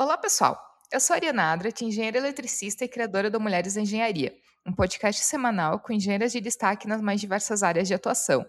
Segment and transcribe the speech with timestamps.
[0.00, 0.56] Olá, pessoal.
[0.92, 4.32] Eu sou a Ariana Adrat, engenheira eletricista e criadora do Mulheres em Engenharia,
[4.64, 8.46] um podcast semanal com engenheiras de destaque nas mais diversas áreas de atuação.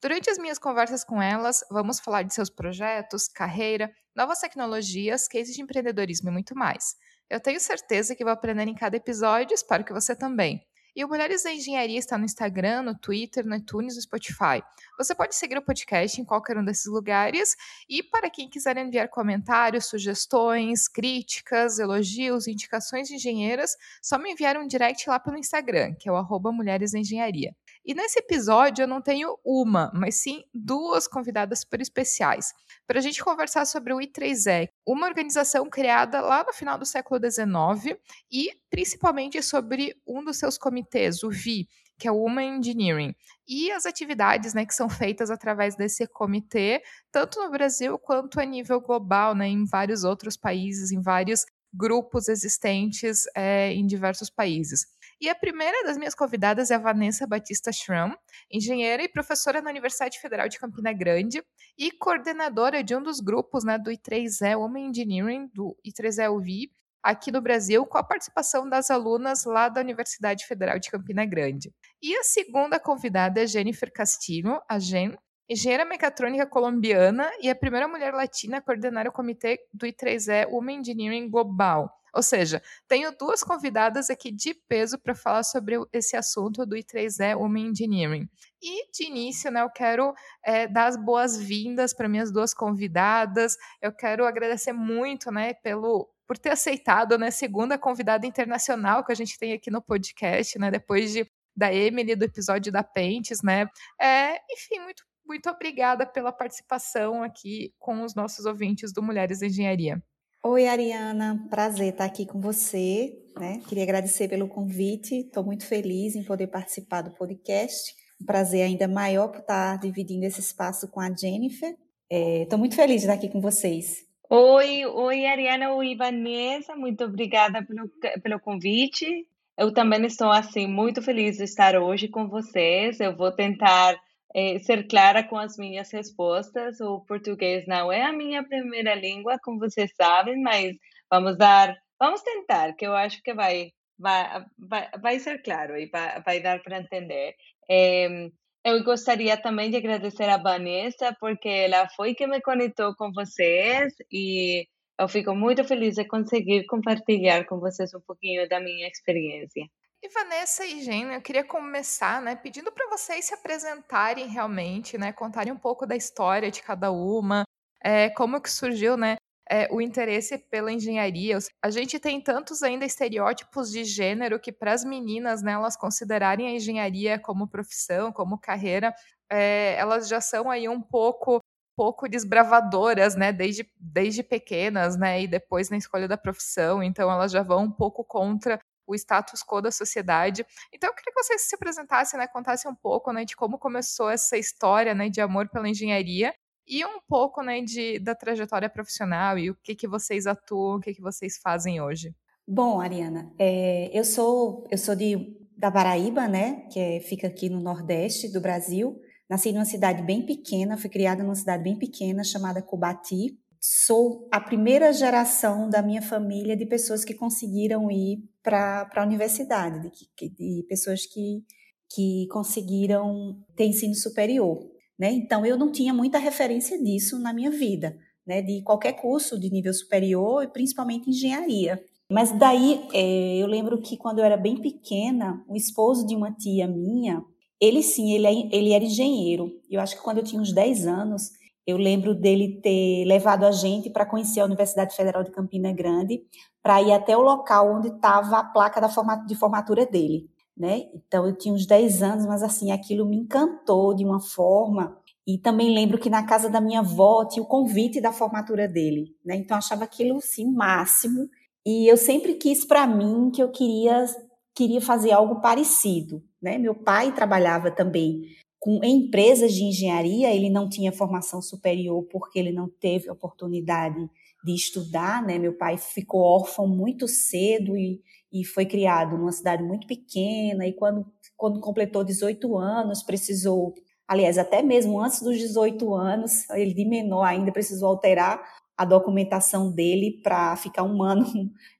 [0.00, 5.54] Durante as minhas conversas com elas, vamos falar de seus projetos, carreira, novas tecnologias, cases
[5.54, 6.94] de empreendedorismo e muito mais.
[7.28, 10.66] Eu tenho certeza que vou aprender em cada episódio, espero que você também.
[10.96, 14.62] E o Mulheres da Engenharia está no Instagram, no Twitter, no iTunes no Spotify.
[14.96, 17.54] Você pode seguir o podcast em qualquer um desses lugares.
[17.86, 24.56] E para quem quiser enviar comentários, sugestões, críticas, elogios, indicações de engenheiras, só me enviar
[24.56, 27.54] um direct lá pelo Instagram, que é o arroba Mulheres da Engenharia.
[27.86, 32.52] E nesse episódio eu não tenho uma, mas sim duas convidadas super especiais
[32.84, 37.20] para a gente conversar sobre o I3E, uma organização criada lá no final do século
[37.20, 37.96] XIX
[38.28, 43.14] e principalmente sobre um dos seus comitês, o VI, que é o Women Engineering,
[43.46, 48.44] e as atividades né, que são feitas através desse comitê, tanto no Brasil quanto a
[48.44, 54.86] nível global, né, em vários outros países, em vários grupos existentes é, em diversos países.
[55.18, 58.14] E a primeira das minhas convidadas é a Vanessa Batista Schramm,
[58.50, 61.42] engenheira e professora na Universidade Federal de Campina Grande
[61.78, 66.70] e coordenadora de um dos grupos né, do I3E Women Engineering, do I3E UV,
[67.02, 71.72] aqui no Brasil, com a participação das alunas lá da Universidade Federal de Campina Grande.
[72.02, 75.16] E a segunda convidada é Jennifer Castilho, a Jen,
[75.48, 80.80] engenheira mecatrônica colombiana e a primeira mulher latina a coordenar o comitê do I3E Women
[80.80, 86.64] Engineering Global, ou seja, tenho duas convidadas aqui de peso para falar sobre esse assunto
[86.64, 88.26] do I3E Women Engineering.
[88.62, 93.54] E de início, né, eu quero é, dar as boas-vindas para minhas duas convidadas.
[93.82, 99.14] Eu quero agradecer muito, né, pelo por ter aceitado, né, segunda convidada internacional que a
[99.14, 103.66] gente tem aqui no podcast, né, depois de da Emily do episódio da Pentes, né?
[104.00, 110.00] É, enfim, muito muito obrigada pela participação aqui com os nossos ouvintes do Mulheres Engenharia.
[110.44, 113.12] Oi, Ariana, prazer estar aqui com você.
[113.38, 113.60] Né?
[113.68, 117.94] Queria agradecer pelo convite, estou muito feliz em poder participar do podcast.
[118.20, 121.74] Um prazer ainda maior por estar dividindo esse espaço com a Jennifer.
[122.10, 124.06] Estou é, muito feliz de estar aqui com vocês.
[124.30, 127.88] Oi, oi, Ariana, oi, Vanessa, muito obrigada pelo,
[128.22, 129.26] pelo convite.
[129.58, 133.00] Eu também estou assim muito feliz de estar hoje com vocês.
[133.00, 133.96] Eu vou tentar
[134.34, 136.80] é, ser clara com as minhas respostas.
[136.80, 140.76] O português não é a minha primeira língua, como vocês sabem, mas
[141.10, 145.88] vamos dar, vamos tentar, que eu acho que vai, vai, vai, vai ser claro e
[145.88, 147.34] vai, vai dar para entender.
[147.70, 148.30] É,
[148.64, 153.94] eu gostaria também de agradecer a Vanessa, porque ela foi que me conectou com vocês
[154.12, 154.66] e
[154.98, 159.66] eu fico muito feliz de conseguir compartilhar com vocês um pouquinho da minha experiência.
[160.02, 165.12] E Vanessa e Gênio, eu queria começar, né, pedindo para vocês se apresentarem realmente, né,
[165.12, 167.42] contarem um pouco da história de cada uma,
[167.82, 169.16] é, como que surgiu, né,
[169.50, 171.38] é, o interesse pela engenharia.
[171.64, 176.46] A gente tem tantos ainda estereótipos de gênero que para as meninas, né, elas considerarem
[176.48, 178.94] a engenharia como profissão, como carreira,
[179.30, 181.40] é, elas já são aí um pouco
[181.76, 187.30] pouco desbravadoras, né, desde, desde pequenas, né, e depois na escolha da profissão, então elas
[187.30, 190.46] já vão um pouco contra o status quo da sociedade.
[190.72, 194.08] Então eu queria que vocês se apresentassem, né, contassem um pouco, né, de como começou
[194.08, 196.32] essa história, né, de amor pela engenharia
[196.66, 200.80] e um pouco, né, de, da trajetória profissional e o que que vocês atuam, o
[200.80, 202.14] que que vocês fazem hoje.
[202.46, 207.48] Bom, Ariana, é, eu sou eu sou de da Paraíba, né, que é, fica aqui
[207.48, 209.00] no nordeste do Brasil.
[209.28, 214.40] Nasci numa cidade bem pequena, fui criada numa cidade bem pequena chamada Cubati, sou a
[214.40, 220.64] primeira geração da minha família de pessoas que conseguiram ir para a universidade, de, de,
[220.68, 221.44] pessoas que,
[221.90, 224.58] que conseguiram ter ensino superior.
[224.98, 225.12] Né?
[225.12, 228.40] Então, eu não tinha muita referência disso na minha vida, né?
[228.40, 231.82] de qualquer curso de nível superior e principalmente engenharia.
[232.10, 236.32] Mas daí, é, eu lembro que quando eu era bem pequena, o esposo de uma
[236.32, 237.22] tia minha,
[237.60, 239.50] ele sim, ele, é, ele era engenheiro.
[239.68, 241.30] Eu acho que quando eu tinha uns 10 anos,
[241.66, 246.22] eu lembro dele ter levado a gente para conhecer a Universidade Federal de Campina Grande,
[246.62, 248.88] para ir até o local onde estava a placa da
[249.26, 250.30] de formatura dele.
[250.56, 250.84] Né?
[250.94, 254.96] Então eu tinha uns 10 anos, mas assim, aquilo me encantou de uma forma.
[255.26, 259.14] E também lembro que na casa da minha avó tinha o convite da formatura dele,
[259.24, 259.34] né?
[259.34, 261.28] Então eu achava aquilo sim máximo.
[261.66, 264.06] E eu sempre quis para mim que eu queria
[264.54, 266.56] queria fazer algo parecido, né?
[266.56, 268.22] Meu pai trabalhava também
[268.66, 274.10] com em empresas de engenharia, ele não tinha formação superior porque ele não teve oportunidade
[274.44, 275.38] de estudar, né?
[275.38, 278.02] Meu pai ficou órfão muito cedo e,
[278.32, 283.72] e foi criado numa cidade muito pequena e quando quando completou 18 anos, precisou,
[284.08, 288.42] aliás, até mesmo antes dos 18 anos, ele de menor ainda precisou alterar
[288.76, 291.24] a documentação dele para ficar um ano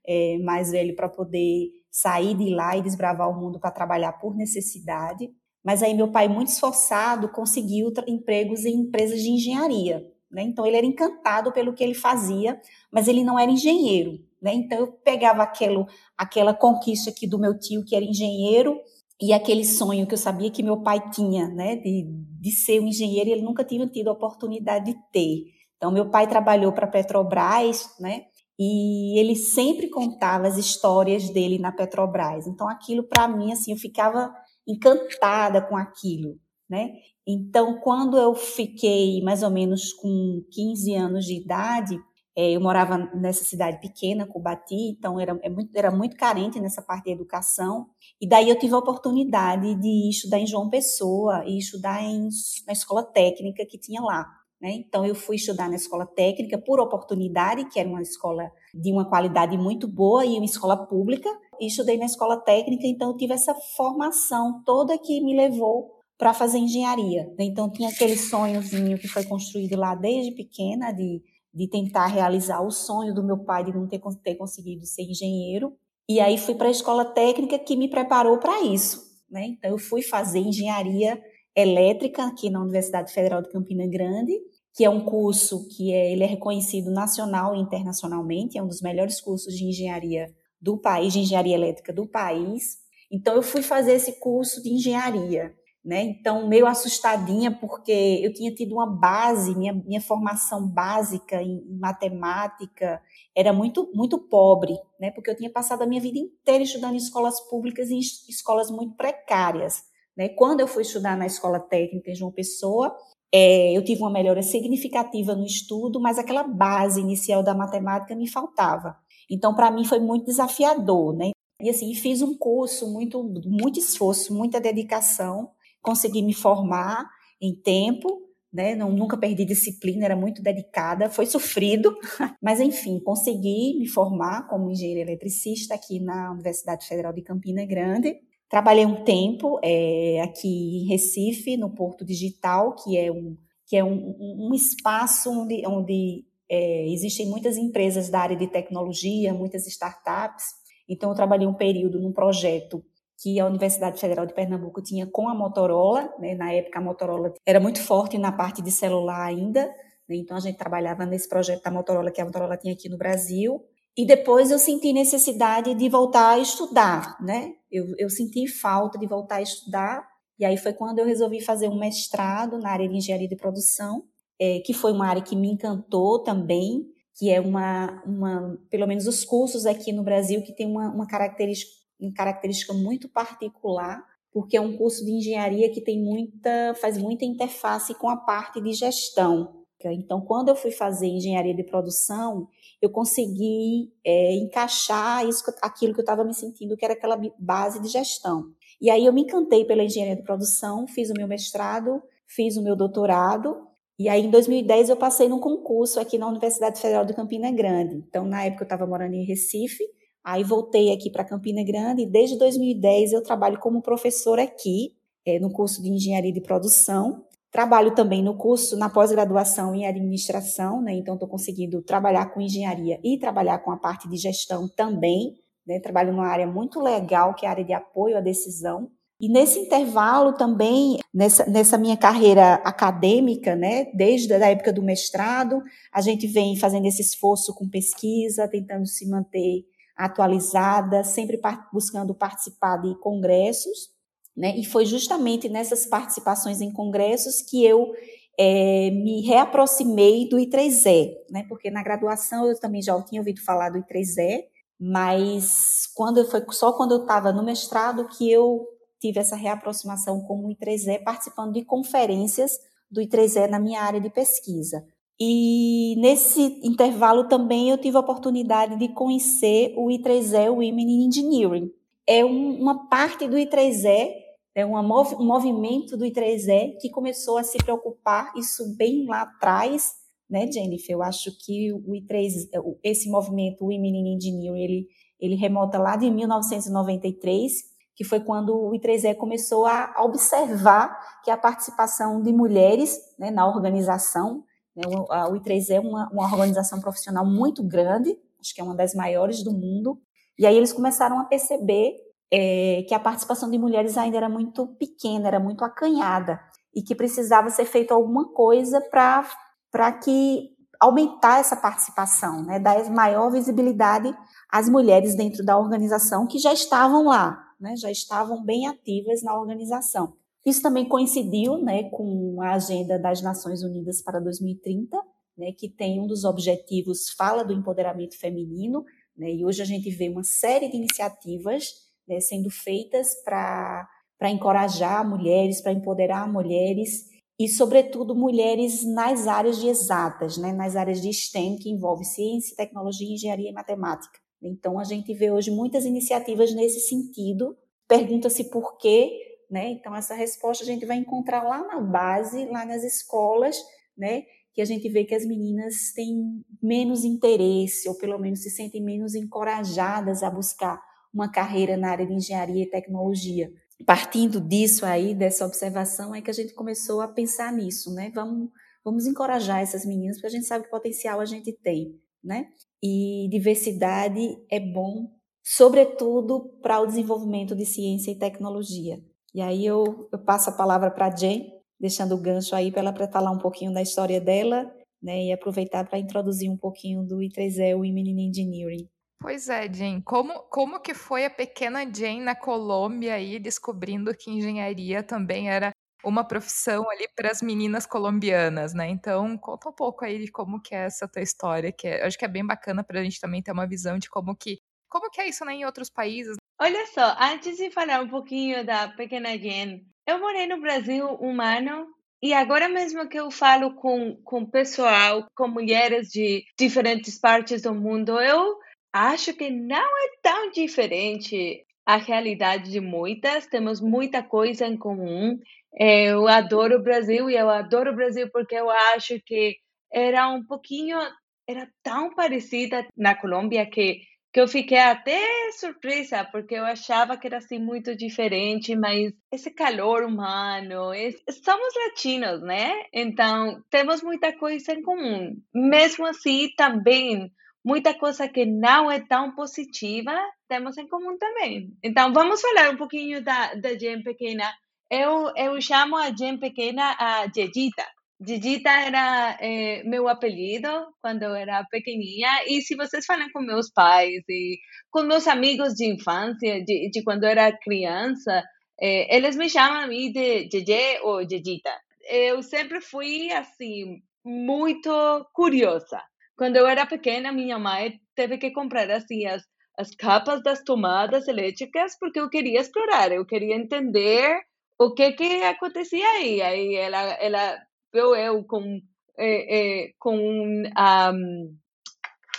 [0.06, 4.36] é, mais velho para poder sair de lá e desbravar o mundo para trabalhar por
[4.36, 5.28] necessidade.
[5.66, 10.06] Mas aí meu pai, muito esforçado, conseguiu empregos em empresas de engenharia.
[10.30, 10.44] Né?
[10.44, 14.12] Então ele era encantado pelo que ele fazia, mas ele não era engenheiro.
[14.40, 14.54] Né?
[14.54, 15.84] Então eu pegava aquilo,
[16.16, 18.78] aquela conquista aqui do meu tio, que era engenheiro,
[19.20, 22.06] e aquele sonho que eu sabia que meu pai tinha, né, de,
[22.38, 25.46] de ser um engenheiro, ele nunca tinha tido a oportunidade de ter.
[25.76, 28.24] Então, meu pai trabalhou para a Petrobras, né,
[28.58, 32.46] e ele sempre contava as histórias dele na Petrobras.
[32.46, 34.30] Então, aquilo para mim, assim, eu ficava
[34.66, 36.92] encantada com aquilo, né?
[37.26, 41.98] Então, quando eu fiquei mais ou menos com 15 anos de idade,
[42.38, 47.04] é, eu morava nessa cidade pequena, Cubati, então era, é era muito carente nessa parte
[47.04, 47.86] de educação.
[48.20, 52.28] E daí eu tive a oportunidade de estudar em João Pessoa e estudar em,
[52.66, 54.26] na escola técnica que tinha lá.
[54.60, 54.72] Né?
[54.72, 59.08] Então eu fui estudar na escola técnica por oportunidade, que era uma escola de uma
[59.08, 61.30] qualidade muito boa e uma escola pública.
[61.60, 66.32] E estudei na escola técnica, então eu tive essa formação toda que me levou para
[66.32, 67.24] fazer engenharia.
[67.38, 67.44] Né?
[67.44, 71.22] Então tinha aquele sonhozinho que foi construído lá desde pequena de
[71.56, 75.72] de tentar realizar o sonho do meu pai de não ter, ter conseguido ser engenheiro.
[76.06, 79.02] E aí fui para a escola técnica que me preparou para isso.
[79.30, 79.46] Né?
[79.46, 81.18] Então eu fui fazer engenharia
[81.56, 84.34] elétrica aqui na Universidade Federal de Campina Grande,
[84.74, 88.82] que é um curso que é, ele é reconhecido nacional e internacionalmente, é um dos
[88.82, 90.26] melhores cursos de engenharia
[90.60, 92.78] do país, de engenharia elétrica do país.
[93.10, 95.54] Então eu fui fazer esse curso de engenharia
[95.86, 96.02] né?
[96.02, 101.78] Então, meio assustadinha, porque eu tinha tido uma base, minha, minha formação básica em, em
[101.78, 103.00] matemática
[103.36, 105.12] era muito, muito pobre, né?
[105.12, 108.68] Porque eu tinha passado a minha vida inteira estudando em escolas públicas e em escolas
[108.68, 109.84] muito precárias.
[110.16, 110.28] Né?
[110.30, 112.92] Quando eu fui estudar na escola técnica em João Pessoa,
[113.32, 118.28] é, eu tive uma melhora significativa no estudo, mas aquela base inicial da matemática me
[118.28, 118.96] faltava.
[119.30, 121.30] Então, para mim, foi muito desafiador, né?
[121.60, 125.50] E assim, fiz um curso, muito, muito esforço, muita dedicação,
[125.80, 127.08] consegui me formar
[127.40, 128.74] em tempo, né?
[128.74, 131.96] Não, nunca perdi disciplina, era muito dedicada, foi sofrido,
[132.42, 138.16] mas enfim, consegui me formar como engenheira eletricista aqui na Universidade Federal de Campina Grande.
[138.48, 143.82] Trabalhei um tempo é, aqui em Recife, no Porto Digital, que é um, que é
[143.82, 150.44] um, um espaço onde, onde é, existem muitas empresas da área de tecnologia, muitas startups.
[150.88, 152.84] Então, eu trabalhei um período num projeto
[153.18, 156.34] que a Universidade Federal de Pernambuco tinha com a Motorola, né?
[156.34, 159.66] na época a Motorola era muito forte na parte de celular ainda,
[160.08, 160.16] né?
[160.16, 163.64] então a gente trabalhava nesse projeto da Motorola que a Motorola tinha aqui no Brasil,
[163.96, 167.54] e depois eu senti necessidade de voltar a estudar, né?
[167.70, 170.06] Eu, eu senti falta de voltar a estudar,
[170.38, 174.04] e aí foi quando eu resolvi fazer um mestrado na área de engenharia de produção,
[174.38, 176.84] é, que foi uma área que me encantou também,
[177.16, 181.06] que é uma, uma, pelo menos os cursos aqui no Brasil que tem uma, uma
[181.06, 186.98] característica uma característica muito particular, porque é um curso de engenharia que tem muita, faz
[186.98, 189.64] muita interface com a parte de gestão.
[189.84, 192.48] Então, quando eu fui fazer engenharia de produção,
[192.86, 197.80] eu consegui é, encaixar isso, aquilo que eu estava me sentindo, que era aquela base
[197.80, 198.44] de gestão.
[198.80, 202.62] E aí eu me encantei pela engenharia de produção, fiz o meu mestrado, fiz o
[202.62, 203.66] meu doutorado,
[203.98, 207.96] e aí em 2010 eu passei num concurso aqui na Universidade Federal de Campina Grande.
[207.96, 209.84] Então, na época eu estava morando em Recife,
[210.26, 215.38] Aí voltei aqui para Campina Grande e desde 2010 eu trabalho como professora aqui, é,
[215.38, 217.24] no curso de Engenharia de Produção.
[217.56, 220.92] Trabalho também no curso, na pós-graduação em administração, né?
[220.92, 225.32] Então estou conseguindo trabalhar com engenharia e trabalhar com a parte de gestão também.
[225.66, 225.80] Né?
[225.80, 228.90] Trabalho numa área muito legal, que é a área de apoio à decisão.
[229.18, 235.62] E nesse intervalo também, nessa, nessa minha carreira acadêmica, né, desde a época do mestrado,
[235.90, 239.64] a gente vem fazendo esse esforço com pesquisa, tentando se manter
[239.96, 241.40] atualizada, sempre
[241.72, 243.95] buscando participar de congressos,
[244.36, 244.56] né?
[244.56, 247.92] E foi justamente nessas participações em congressos que eu
[248.38, 251.44] é, me reaproximei do I3E, né?
[251.48, 254.44] Porque na graduação eu também já tinha ouvido falar do I3E,
[254.78, 258.66] mas quando foi só quando eu estava no mestrado que eu
[259.00, 262.52] tive essa reaproximação com o I3E, participando de conferências
[262.90, 264.84] do I3E na minha área de pesquisa.
[265.18, 271.70] E nesse intervalo também eu tive a oportunidade de conhecer o I3E Women in Engineering.
[272.06, 274.10] É um, uma parte do I3E,
[274.56, 279.92] é um movimento do I3E que começou a se preocupar, isso bem lá atrás,
[280.30, 280.94] né, Jennifer?
[280.94, 282.48] Eu acho que o I3,
[282.82, 284.86] esse movimento Women in Engineering, ele,
[285.20, 287.52] ele remota lá de 1993,
[287.94, 293.46] que foi quando o I3E começou a observar que a participação de mulheres né, na
[293.46, 294.42] organização
[294.74, 294.84] Né?
[295.10, 299.44] A UI3E é uma, uma organização profissional muito grande, acho que é uma das maiores
[299.44, 300.00] do mundo.
[300.38, 304.66] E aí eles começaram a perceber é, que a participação de mulheres ainda era muito
[304.78, 306.40] pequena, era muito acanhada
[306.74, 313.30] e que precisava ser feito alguma coisa para que aumentar essa participação, né, dar maior
[313.30, 314.14] visibilidade
[314.50, 319.38] às mulheres dentro da organização que já estavam lá, né, já estavam bem ativas na
[319.38, 320.12] organização.
[320.44, 324.96] Isso também coincidiu né, com a agenda das Nações Unidas para 2030,
[325.36, 328.84] né, que tem um dos objetivos, fala do empoderamento feminino,
[329.16, 333.88] né, e hoje a gente vê uma série de iniciativas né, sendo feitas para
[334.24, 337.06] encorajar mulheres, para empoderar mulheres,
[337.38, 342.56] e, sobretudo, mulheres nas áreas de exatas, né, nas áreas de STEM, que envolve ciência,
[342.56, 344.18] tecnologia, engenharia e matemática.
[344.42, 347.56] Então, a gente vê hoje muitas iniciativas nesse sentido.
[347.86, 349.10] Pergunta-se por quê,
[349.50, 349.70] né?
[349.70, 353.56] Então, essa resposta a gente vai encontrar lá na base, lá nas escolas,
[353.96, 354.22] né?
[354.54, 358.82] Que a gente vê que as meninas têm menos interesse, ou pelo menos se sentem
[358.82, 360.80] menos encorajadas a buscar
[361.16, 363.50] uma carreira na área de engenharia e tecnologia
[363.84, 368.10] partindo disso aí, dessa observação, é que a gente começou a pensar nisso, né?
[368.14, 368.48] Vamos,
[368.84, 372.48] vamos encorajar essas meninas, porque a gente sabe que potencial a gente tem, né?
[372.82, 374.20] E diversidade
[374.50, 375.10] é bom,
[375.42, 379.02] sobretudo para o desenvolvimento de ciência e tecnologia.
[379.34, 382.80] E aí eu, eu passo a palavra para a Jen, deixando o gancho aí para
[382.80, 385.24] ela falar um pouquinho da história dela, né?
[385.26, 388.88] E aproveitar para introduzir um pouquinho do I3E Women in Engineering.
[389.20, 390.02] Pois é, Jane.
[390.02, 395.70] Como, como que foi a pequena Jane na Colômbia aí descobrindo que engenharia também era
[396.04, 398.88] uma profissão ali para as meninas colombianas, né?
[398.88, 402.18] Então, conta um pouco aí de como que é essa tua história, que é, acho
[402.18, 404.58] que é bem bacana para a gente também ter uma visão de como que
[404.88, 406.36] como que é isso né, em outros países.
[406.60, 411.40] Olha só, antes de falar um pouquinho da pequena Jane, eu morei no Brasil um
[411.40, 411.88] ano
[412.22, 417.74] e agora mesmo que eu falo com, com pessoal, com mulheres de diferentes partes do
[417.74, 418.56] mundo, eu
[418.96, 425.38] acho que não é tão diferente a realidade de muitas, temos muita coisa em comum.
[425.78, 429.56] Eu adoro o Brasil e eu adoro o Brasil porque eu acho que
[429.92, 430.98] era um pouquinho,
[431.46, 434.00] era tão parecida na Colômbia que
[434.32, 439.50] que eu fiquei até surpresa, porque eu achava que era assim muito diferente, mas esse
[439.50, 441.22] calor humano, esse...
[441.42, 442.70] somos latinos, né?
[442.92, 445.34] Então, temos muita coisa em comum.
[445.54, 447.32] Mesmo assim, também
[447.66, 450.16] muita coisa que não é tão positiva
[450.48, 451.76] temos em comum também.
[451.82, 454.48] Então, vamos falar um pouquinho da, da Jen Pequena.
[454.88, 457.84] Eu, eu chamo a Jen Pequena a Jejita.
[458.24, 460.68] Jejita era é, meu apelido
[461.02, 462.44] quando eu era pequenininha.
[462.46, 464.58] E se vocês falam com meus pais e
[464.88, 468.44] com meus amigos de infância, de, de quando eu era criança,
[468.80, 471.72] é, eles me chamam a mim de Jeje ou Jejita.
[472.08, 476.00] Eu sempre fui, assim, muito curiosa.
[476.36, 479.42] Quando eu era pequena, minha mãe teve que comprar assim as,
[479.78, 484.38] as capas das tomadas elétricas porque eu queria explorar, eu queria entender
[484.78, 486.42] o que que acontecia aí.
[486.42, 487.58] Aí ela, ela
[487.92, 488.80] viu eu com
[489.18, 491.56] é, é, com um,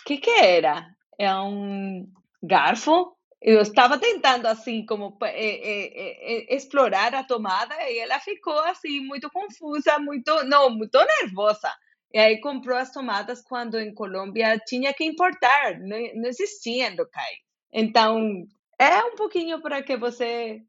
[0.06, 0.86] que que era?
[1.20, 2.08] É um
[2.42, 3.16] garfo.
[3.42, 10.00] Eu estava tentando assim como é, explorar a tomada e ela ficou assim muito confusa,
[10.00, 11.72] muito não, muito nervosa.
[12.14, 17.38] E aí comprou as tomadas quando em Colômbia tinha que importar, não, não existia locais.
[17.72, 18.48] Então,
[18.80, 20.62] é um pouquinho para que você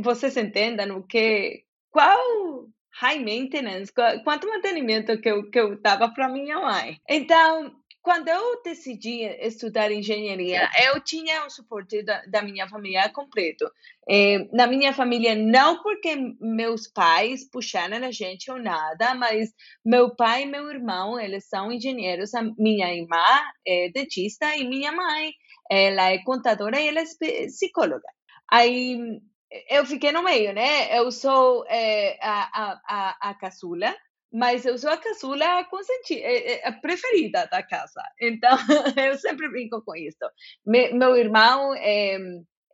[0.00, 2.66] vocês entendam o que qual
[3.00, 3.92] high maintenance,
[4.24, 5.78] quanto mantenimento que eu que eu
[6.14, 7.00] para minha mãe.
[7.08, 13.70] Então, quando eu decidi estudar engenharia, eu tinha o suporte da, da minha família completo.
[14.08, 19.54] É, na minha família, não porque meus pais puxaram a gente ou nada, mas
[19.84, 22.34] meu pai e meu irmão, eles são engenheiros.
[22.34, 23.24] A minha irmã
[23.66, 25.32] é dentista e minha mãe,
[25.70, 28.08] ela é contadora e ela é psicóloga.
[28.50, 29.20] Aí
[29.68, 30.98] eu fiquei no meio, né?
[30.98, 33.94] Eu sou é, a, a, a, a caçula,
[34.32, 38.02] mas eu sou a caçula consentida, é, é, a preferida da casa.
[38.20, 38.56] Então,
[38.96, 40.24] eu sempre brinco com isso.
[40.64, 42.18] meu irmão, é,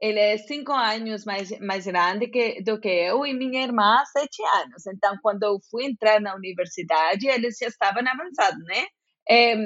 [0.01, 4.43] ele é cinco anos mais, mais grande que, do que eu e minha irmã, sete
[4.63, 4.87] anos.
[4.87, 8.87] Então, quando eu fui entrar na universidade, eles já estavam avançados, né?
[9.29, 9.57] É,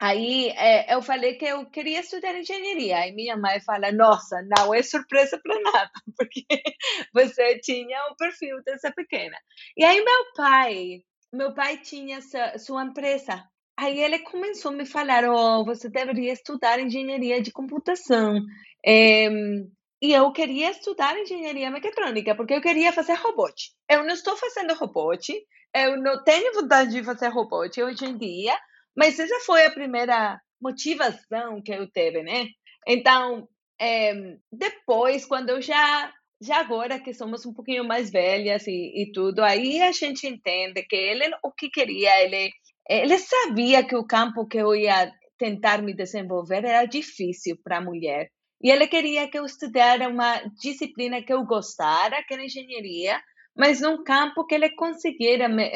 [0.00, 3.08] aí é, eu falei que eu queria estudar engenharia.
[3.08, 6.46] E minha mãe fala: Nossa, não é surpresa para nada, porque
[7.12, 9.36] você tinha o perfil dessa pequena.
[9.76, 11.02] E aí, meu pai
[11.32, 12.20] meu pai tinha
[12.58, 13.42] sua empresa.
[13.78, 18.40] Aí ele começou a me falar: oh, você deveria estudar engenharia de computação.
[18.84, 19.28] É,
[20.00, 23.74] e eu queria estudar engenharia mecatrônica, porque eu queria fazer robôtica.
[23.90, 25.38] Eu não estou fazendo robôtica,
[25.74, 28.56] eu não tenho vontade de fazer robôtica hoje em dia,
[28.96, 32.46] mas essa foi a primeira motivação que eu teve, né?
[32.86, 33.48] Então,
[33.80, 34.14] é,
[34.52, 39.42] depois, quando eu já, já agora que somos um pouquinho mais velhas e, e tudo,
[39.42, 42.50] aí a gente entende que ele o que queria, ele,
[42.88, 47.80] ele sabia que o campo que eu ia tentar me desenvolver era difícil para a
[47.80, 48.30] mulher.
[48.62, 53.20] E ele queria que eu estudasse uma disciplina que eu gostara, que era engenharia,
[53.56, 55.70] mas num campo que ele conseguira me,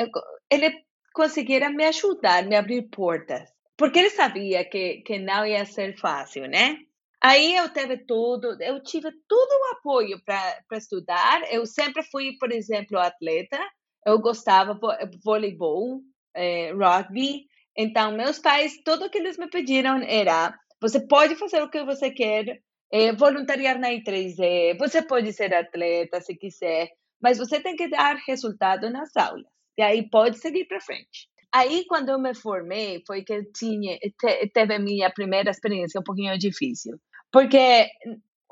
[0.51, 3.51] ele conseguira me ajudar, me abrir portas.
[3.77, 6.79] Porque ele sabia que, que não ia ser fácil, né?
[7.23, 11.43] Aí eu tive tudo, eu tive todo o apoio para estudar.
[11.53, 13.59] Eu sempre fui, por exemplo, atleta.
[14.07, 14.75] Eu gostava
[15.07, 16.01] de voleibol,
[16.35, 17.45] eh, rugby.
[17.77, 22.11] Então, meus pais, tudo que eles me pediram era: você pode fazer o que você
[22.11, 22.63] quer,
[22.93, 26.89] eh, voluntariar na I3E, você pode ser atleta se quiser,
[27.23, 29.45] mas você tem que dar resultado nas aulas.
[29.79, 31.29] E aí pode seguir para frente.
[31.53, 33.99] Aí, quando eu me formei, foi que eu tinha,
[34.55, 36.97] teve a minha primeira experiência um pouquinho difícil.
[37.33, 37.89] Porque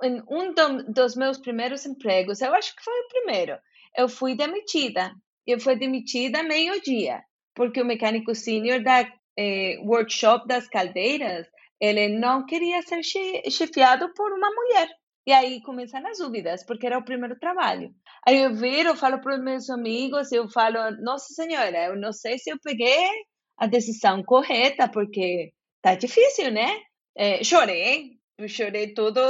[0.02, 0.54] em um
[0.88, 3.58] dos meus primeiros empregos, eu acho que foi o primeiro,
[3.97, 5.12] eu fui demitida.
[5.47, 7.23] Eu fui demitida meio-dia,
[7.54, 11.47] porque o mecânico sênior da eh, workshop das caldeiras,
[11.80, 13.02] ele não queria ser
[13.50, 14.88] chefiado por uma mulher.
[15.26, 17.90] E aí começam as dúvidas, porque era o primeiro trabalho.
[18.26, 22.38] Aí eu viro, falo para os meus amigos, eu falo, nossa senhora, eu não sei
[22.38, 23.08] se eu peguei
[23.56, 26.68] a decisão correta, porque tá difícil, né?
[27.16, 29.21] É, chorei, eu chorei todo,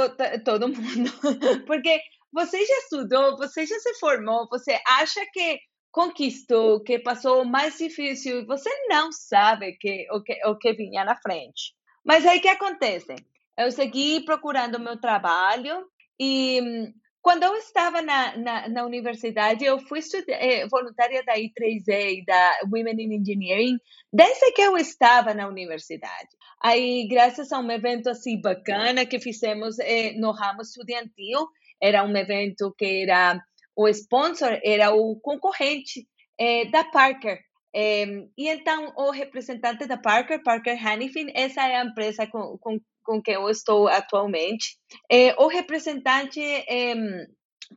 [0.45, 1.11] todo mundo,
[1.65, 1.99] porque
[2.31, 5.59] você já estudou, você já se formou, você acha que
[5.91, 11.03] conquistou, que passou o mais difícil, você não sabe que, o, que, o que vinha
[11.03, 11.73] na frente.
[12.05, 13.15] Mas aí o que acontece?
[13.57, 15.89] Eu segui procurando meu trabalho
[16.19, 19.99] e quando eu estava na, na, na universidade, eu fui
[20.29, 23.77] eh, voluntária da I3E e da Women in Engineering
[24.11, 26.29] desde que eu estava na universidade.
[26.61, 31.47] Aí, graças a um evento assim bacana que fizemos eh, no ramo estudantil,
[31.81, 33.41] era um evento que era
[33.75, 37.39] o sponsor, era o concorrente eh, da Parker.
[37.73, 42.79] Eh, e então, o representante da Parker, Parker Hannifin, essa é a empresa com, com,
[43.09, 44.77] com que eu estou atualmente,
[45.11, 47.25] eh, o representante, eh,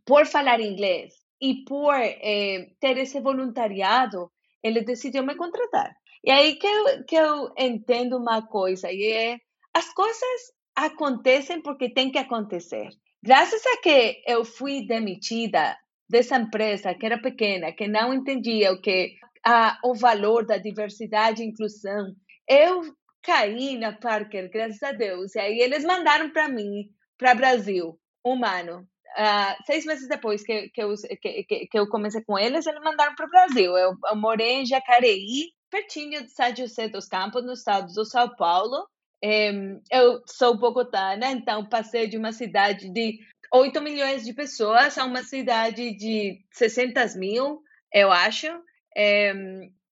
[0.05, 1.95] por falar inglês e por
[2.79, 4.31] ter esse voluntariado,
[4.62, 5.90] ele decidiu me contratar.
[6.23, 9.38] E aí que eu, que eu entendo uma coisa, e é,
[9.75, 10.40] as coisas
[10.77, 12.88] acontecem porque tem que acontecer.
[13.23, 15.77] Graças a que eu fui demitida
[16.09, 19.14] dessa empresa que era pequena, que não entendia o que
[19.45, 22.14] a, o valor da diversidade e inclusão,
[22.47, 22.83] eu
[23.23, 25.35] caí na Parker, graças a Deus.
[25.35, 28.87] E aí eles mandaram para mim, para Brasil, humano.
[29.17, 33.15] Uh, seis meses depois que, que, eu, que, que, eu comecei com eles, eles mandaram
[33.15, 33.77] para o Brasil.
[33.77, 38.35] Eu, eu morei em Jacareí, pertinho de São José dos Campos, no estado do São
[38.37, 38.87] Paulo.
[39.91, 43.19] eu sou bogotana, então passei de uma cidade de
[43.53, 48.49] 8 milhões de pessoas a uma cidade de 600 mil, eu acho.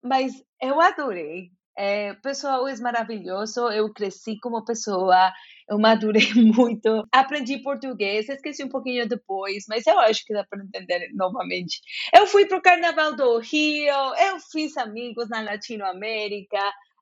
[0.02, 1.50] mas eu adorei.
[1.76, 5.32] É, pessoal é maravilhoso, eu cresci como pessoa,
[5.68, 10.62] eu madurei muito, aprendi português, esqueci um pouquinho depois, mas eu acho que dá para
[10.62, 11.80] entender novamente.
[12.14, 16.58] Eu fui para o Carnaval do Rio, eu fiz amigos na Latinoamérica,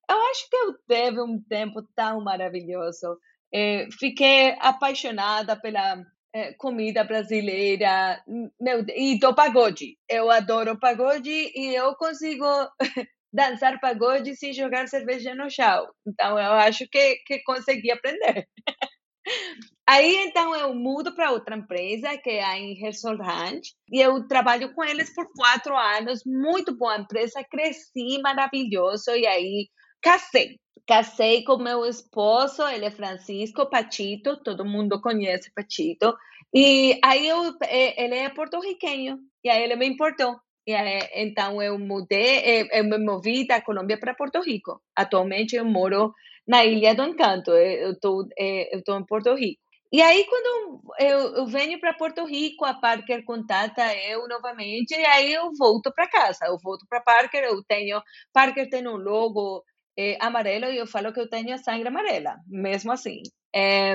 [0.09, 3.18] eu acho que eu teve um tempo tão maravilhoso.
[3.52, 6.02] É, fiquei apaixonada pela
[6.33, 8.22] é, comida brasileira
[8.61, 9.98] meu, e do pagode.
[10.09, 12.44] Eu adoro pagode e eu consigo
[13.33, 15.88] dançar pagode sem jogar cerveja no chão.
[16.07, 18.47] Então, eu acho que, que consegui aprender.
[19.87, 24.75] Aí, então, eu mudo para outra empresa, que é a Ingersoll Ranch, e eu trabalho
[24.75, 26.23] com eles por quatro anos.
[26.27, 29.69] Muito boa empresa, cresci maravilhoso, e aí
[30.03, 30.59] casei.
[30.87, 36.14] Casei com meu esposo, ele é Francisco Pachito, todo mundo conhece Pachito.
[36.55, 40.38] E aí eu, eh, ele é porto-riquenho, e aí ele me importou.
[41.14, 44.81] Então eu mudei, eh, eu me movi da Colômbia para Porto Rico.
[44.96, 46.12] Atualmente eu moro
[46.46, 49.61] na Ilha do Encanto, eh, eu estou eu tô em Porto Rico.
[49.90, 55.04] E aí, quando eu, eu venho para Porto Rico, a Parker contata eu novamente, e
[55.07, 56.44] aí eu volto para casa.
[56.46, 58.00] Eu volto para Parker, eu tenho.
[58.33, 59.64] Parker tem um logo
[59.98, 63.22] eh, amarelo e eu falo que eu tenho a sangue amarela, mesmo assim.
[63.54, 63.94] É,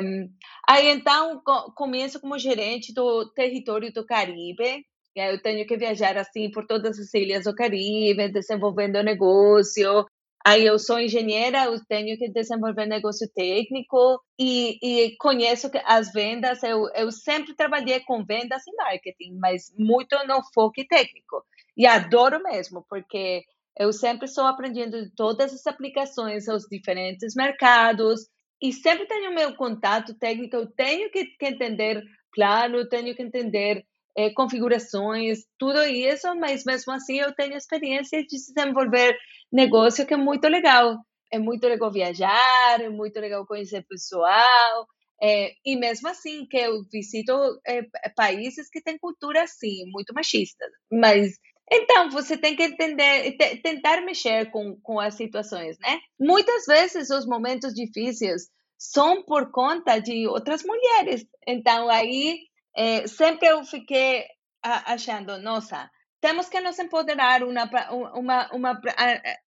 [0.67, 4.83] aí então co começo como gerente do território do Caribe,
[5.19, 10.05] eu tenho que viajar assim por todas as ilhas do Caribe, desenvolvendo negócio.
[10.45, 16.61] Aí eu sou engenheira, eu tenho que desenvolver negócio técnico e, e conheço as vendas.
[16.63, 21.45] Eu, eu sempre trabalhei com vendas e marketing, mas muito no foco técnico.
[21.77, 23.43] E adoro mesmo, porque
[23.79, 28.27] eu sempre estou aprendendo todas as aplicações aos diferentes mercados
[28.61, 30.57] e sempre tenho meu contato técnico.
[30.57, 36.93] Eu tenho que, que entender plano, tenho que entender é, configurações, tudo isso, mas mesmo
[36.93, 39.17] assim eu tenho experiência de desenvolver
[39.51, 40.97] negócio que é muito legal.
[41.31, 44.87] É muito legal viajar, é muito legal conhecer pessoal,
[45.21, 47.33] é, e mesmo assim que eu visito
[47.65, 47.81] é,
[48.15, 50.65] países que têm cultura assim, muito machista.
[50.91, 51.39] Mas
[51.71, 55.99] então você tem que entender, tentar mexer com, com as situações, né?
[56.19, 61.25] Muitas vezes os momentos difíceis são por conta de outras mulheres.
[61.47, 62.39] Então aí
[62.75, 64.25] é, sempre eu fiquei
[64.61, 65.89] achando, nossa,
[66.23, 67.69] temos que nos empoderar uma,
[68.13, 68.81] uma, uma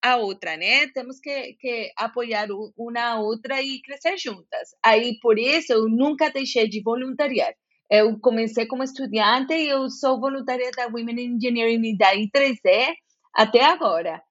[0.03, 0.89] a, a outra, né?
[0.89, 4.69] Temos que, que apoiar uma a outra e crescer juntas.
[4.85, 7.55] Aí, por isso, eu nunca deixei de voluntariar.
[7.91, 12.95] Eu comecei como estudante e eu sou voluntária da Women Engineering da I3E
[13.35, 14.23] até agora.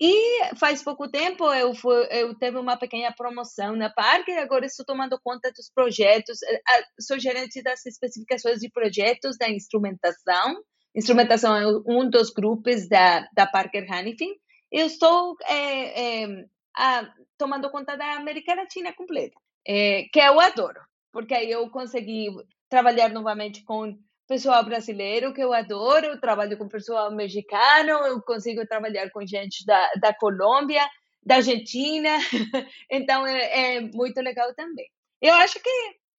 [0.00, 4.86] E faz pouco tempo eu, fui, eu teve uma pequena promoção na Parque agora estou
[4.86, 6.60] tomando conta dos projetos, eh,
[6.98, 10.56] sou gerente das especificações de projetos da instrumentação.
[10.96, 14.32] Instrumentação é um dos grupos da, da Parker Hannifin.
[14.72, 20.80] Eu estou é, é, a, tomando conta da América Latina completa, é, que eu adoro,
[21.12, 22.28] porque aí eu consegui
[22.70, 23.98] trabalhar novamente com
[24.30, 29.66] pessoal brasileiro que eu adoro, eu trabalho com pessoal mexicano, eu consigo trabalhar com gente
[29.66, 30.88] da, da Colômbia,
[31.20, 32.16] da Argentina,
[32.88, 34.86] então é, é muito legal também.
[35.20, 35.70] Eu acho que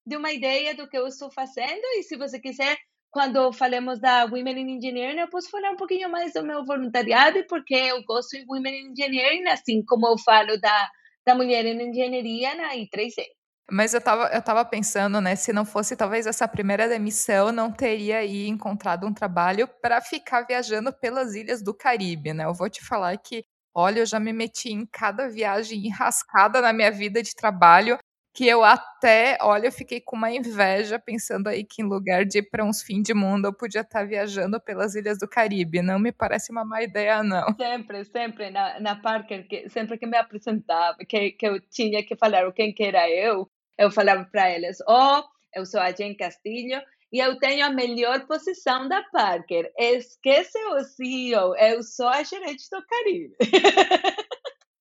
[0.05, 2.77] de uma ideia do que eu estou fazendo e se você quiser
[3.11, 7.37] quando falamos da Women in Engineering, eu posso falar um pouquinho mais do meu voluntariado
[7.37, 10.89] e porque eu gosto de Women in Engineering, assim como eu falo da,
[11.25, 13.23] da mulher em engenharia na I3E.
[13.71, 17.71] Mas eu estava eu tava pensando, né, se não fosse talvez essa primeira demissão, não
[17.71, 22.43] teria aí encontrado um trabalho para ficar viajando pelas ilhas do Caribe, né?
[22.43, 26.73] Eu vou te falar que, olha, eu já me meti em cada viagem enrascada na
[26.73, 27.97] minha vida de trabalho,
[28.33, 32.39] que eu até, olha, eu fiquei com uma inveja pensando aí que em lugar de
[32.39, 35.81] ir para uns fim de mundo, eu podia estar tá viajando pelas ilhas do Caribe.
[35.81, 37.55] Não me parece uma má ideia, não.
[37.55, 42.17] Sempre, sempre na, na Parker, que, sempre que me apresentava, que, que eu tinha que
[42.17, 45.23] falar quem que era eu, eu falava para eles, oh,
[45.55, 46.81] eu sou a Jen Castilho
[47.11, 49.71] e eu tenho a melhor posição da Parker.
[49.77, 53.35] Esquece o CEO, eu sou a gerente do Caribe.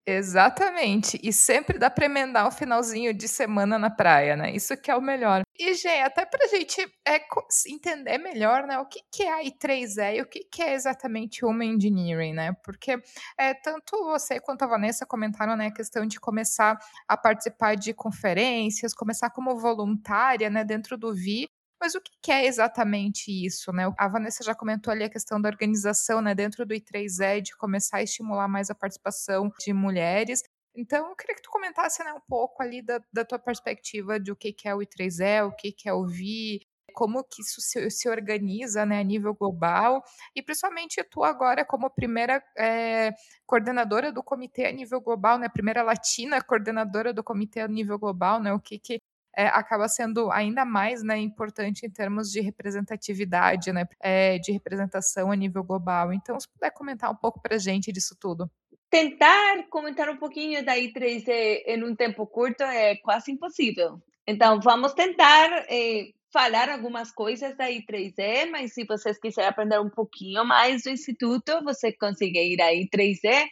[0.07, 1.21] Exatamente.
[1.23, 4.51] E sempre dá para emendar um finalzinho de semana na praia, né?
[4.51, 5.43] Isso que é o melhor.
[5.59, 7.21] E, Gê, até para a gente é,
[7.69, 8.79] entender melhor, né?
[8.79, 12.53] O que, que é a I3E e o que, que é exatamente Human Engineering, né?
[12.65, 12.97] Porque
[13.39, 15.67] é, tanto você quanto a Vanessa comentaram, né?
[15.67, 20.65] A questão de começar a participar de conferências, começar como voluntária, né?
[20.65, 21.47] Dentro do VI,
[21.81, 23.91] mas o que é exatamente isso, né?
[23.97, 27.99] A Vanessa já comentou ali a questão da organização, né, dentro do I3E, de começar
[27.99, 30.43] a estimular mais a participação de mulheres.
[30.75, 34.31] Então, eu queria que tu comentasse né, um pouco ali da, da tua perspectiva de
[34.31, 36.61] o que, é o I3E, o que, que é o VI,
[36.93, 40.03] como que isso se, se, organiza né, a nível global,
[40.35, 43.13] e principalmente tu agora como primeira é,
[43.47, 48.41] coordenadora do comitê a nível global, né, primeira latina coordenadora do comitê a nível global,
[48.41, 49.01] né, o que, que
[49.37, 55.31] é, acaba sendo ainda mais né, importante em termos de representatividade, né, é, de representação
[55.31, 56.13] a nível global.
[56.13, 58.51] Então, se puder comentar um pouco para a gente disso tudo.
[58.91, 64.01] Tentar comentar um pouquinho da I3E em um tempo curto é quase impossível.
[64.27, 69.91] Então, vamos tentar é, falar algumas coisas da I3E, mas se vocês quiserem aprender um
[69.91, 73.49] pouquinho mais do Instituto, você consegue ir a i3e.org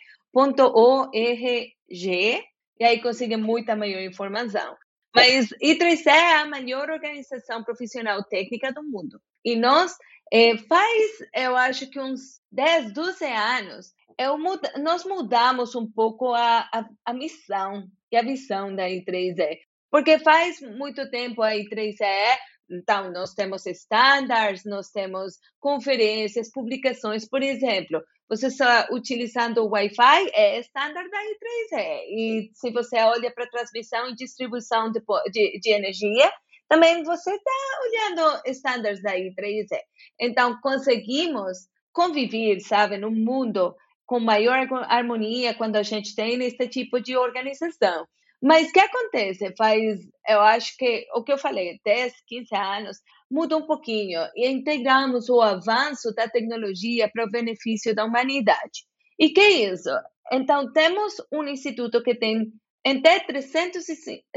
[2.80, 4.76] e aí consegue muita maior informação.
[5.14, 9.21] Mas I3E é a maior organização profissional técnica do mundo.
[9.44, 9.97] E nós,
[10.33, 13.94] é, faz, eu acho que uns 10, 12 anos,
[14.38, 19.59] muda, nós mudamos um pouco a, a, a missão e a visão da I3E.
[19.90, 22.38] Porque faz muito tempo a I3E
[22.71, 30.30] então, nós temos standards, nós temos conferências, publicações, por exemplo, você está utilizando o Wi-Fi,
[30.34, 32.00] é standard da I3E.
[32.10, 36.30] E se você olha para transmissão e distribuição de, de, de energia,
[36.68, 37.50] também você está
[37.82, 39.78] olhando standards da I3E.
[40.20, 47.00] Então, conseguimos conviver, sabe, num mundo com maior harmonia quando a gente tem esse tipo
[47.00, 48.06] de organização.
[48.42, 49.55] Mas o que acontece?
[49.57, 52.98] Faz, eu acho que o que eu falei, 10, 15 anos,
[53.31, 58.87] muda um pouquinho e integramos o avanço da tecnologia para o benefício da humanidade.
[59.18, 59.90] E que é isso?
[60.33, 62.53] Então, temos um instituto que tem
[62.85, 63.85] entre 300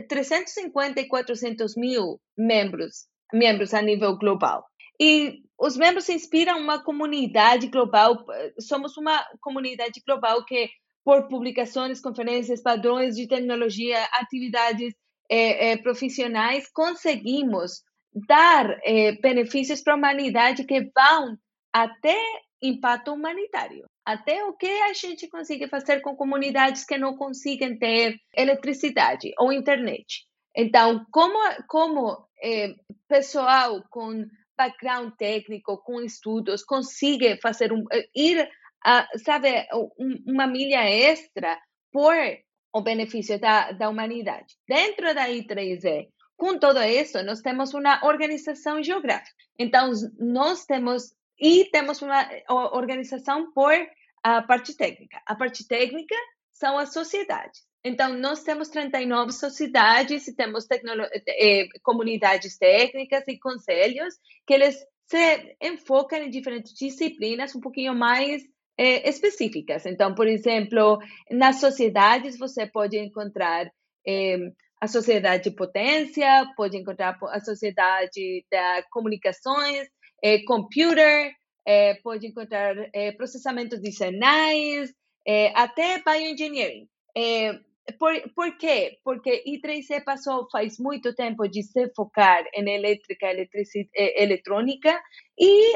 [0.10, 4.66] 350 e 400 mil membros, membros a nível global.
[5.00, 8.26] E os membros inspiram uma comunidade global.
[8.60, 10.70] Somos uma comunidade global que,
[11.04, 14.94] por publicações, conferências, padrões de tecnologia, atividades
[15.30, 17.82] é, é, profissionais, conseguimos
[18.28, 21.38] dar é, benefícios para a humanidade que vão
[21.74, 22.18] até
[22.62, 23.86] impacto humanitário.
[24.06, 29.54] Até o que a gente consegue fazer com comunidades que não conseguem ter eletricidade ou
[29.54, 30.26] internet.
[30.56, 31.38] Então, como,
[31.68, 32.28] como
[33.08, 34.26] pessoal com
[34.58, 37.84] background técnico, com estudos, consegue fazer um,
[38.16, 38.48] ir,
[38.84, 39.68] a, sabe,
[40.26, 41.60] uma milha extra
[41.92, 42.16] por
[42.74, 44.56] o benefício da, da humanidade.
[44.68, 49.36] Dentro da I3E, com tudo isso, nós temos uma organização geográfica.
[49.60, 52.28] Então, nós temos e temos uma
[52.74, 53.74] organização por
[54.24, 55.22] a parte técnica.
[55.26, 56.16] A parte técnica
[56.52, 57.62] são as sociedades.
[57.84, 64.14] Então, nós temos 39 sociedades e temos eh, comunidades técnicas e conselhos
[64.46, 68.44] que eles se enfocam em diferentes disciplinas um pouquinho mais
[68.82, 69.86] eh, específicas.
[69.86, 70.98] Então, por exemplo,
[71.30, 73.72] nas sociedades você pode encontrar
[74.08, 79.88] eh, a sociedade de potência, pode encontrar a sociedade de comunicações,
[80.24, 81.32] eh, computer,
[81.68, 84.92] eh, pode encontrar eh, processamento de sinais,
[85.54, 86.88] até bioengineering.
[88.00, 88.98] Por, por quê?
[89.04, 93.28] Porque I3C passou faz muito tempo de se focar em elétrica,
[93.96, 95.00] eletrônica
[95.38, 95.76] e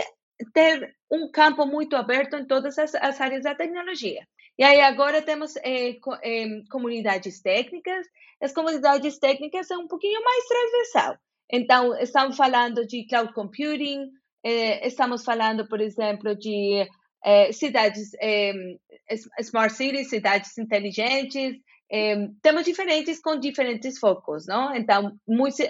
[0.53, 4.27] ter um campo muito aberto em todas as, as áreas da tecnologia.
[4.57, 8.07] E aí agora temos eh, eh, comunidades técnicas.
[8.41, 11.17] As comunidades técnicas são um pouquinho mais transversal.
[11.51, 14.09] Então, estamos falando de cloud computing,
[14.43, 16.87] eh, estamos falando, por exemplo, de
[17.23, 18.53] eh, cidades, eh,
[19.41, 21.57] smart cities, cidades inteligentes.
[22.41, 24.75] temos diferentes com diferentes focos, não?
[24.75, 25.17] Então,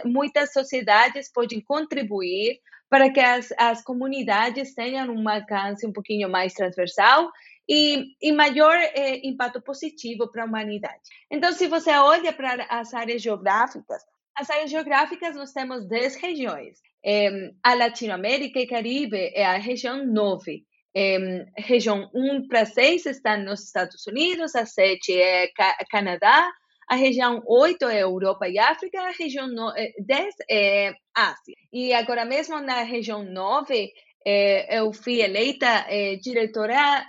[0.06, 2.60] muitas sociedades podem contribuir
[2.96, 7.30] para que as, as comunidades tenham um alcance um pouquinho mais transversal
[7.68, 11.02] e, e maior eh, impacto positivo para a humanidade.
[11.30, 14.02] Então, se você olha para as áreas geográficas,
[14.34, 16.80] as áreas geográficas nós temos 10 regiões.
[17.06, 20.64] Eh, a Latinoamérica e Caribe é a região 9.
[20.96, 26.50] Eh, região 1 para 6 está nos Estados Unidos, a 7 é Ca Canadá,
[26.88, 29.48] a região 8 é Europa e África, a região
[30.00, 31.56] 10 é Ásia.
[31.74, 33.92] E agora mesmo na região 9,
[34.28, 37.06] é, eu fui eleita é, diretora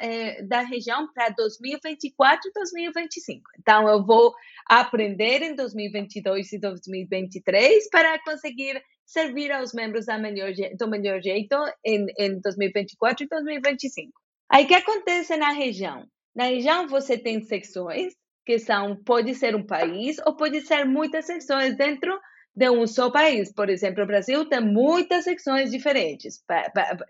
[0.49, 3.43] da região para 2024 e 2025.
[3.59, 4.35] Então, eu vou
[4.69, 12.07] aprender em 2022 e 2023 para conseguir servir aos membros melhor, do melhor jeito em,
[12.19, 14.12] em 2024 e 2025.
[14.51, 16.07] Aí, o que acontece na região?
[16.35, 18.12] Na região, você tem secções
[18.47, 22.17] que são, pode ser um país ou pode ser muitas secções dentro
[22.55, 23.53] de um só país.
[23.53, 26.43] Por exemplo, o Brasil tem muitas secções diferentes.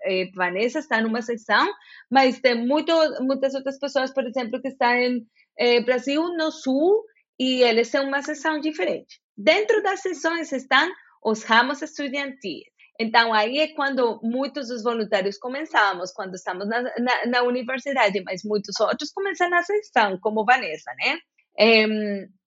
[0.05, 1.71] Eh, Vanessa está numa secção,
[2.11, 5.27] mas tem muito, muitas outras pessoas, por exemplo, que estão em
[5.59, 7.05] eh, Brasil no Sul
[7.39, 9.21] e eles são uma seção diferente.
[9.37, 10.91] Dentro das seções estão
[11.23, 12.65] os ramos estudantis.
[12.99, 18.43] Então, aí é quando muitos dos voluntários começamos, quando estamos na, na, na universidade, mas
[18.45, 21.19] muitos outros começam na sessão, como Vanessa, né?
[21.59, 21.87] É,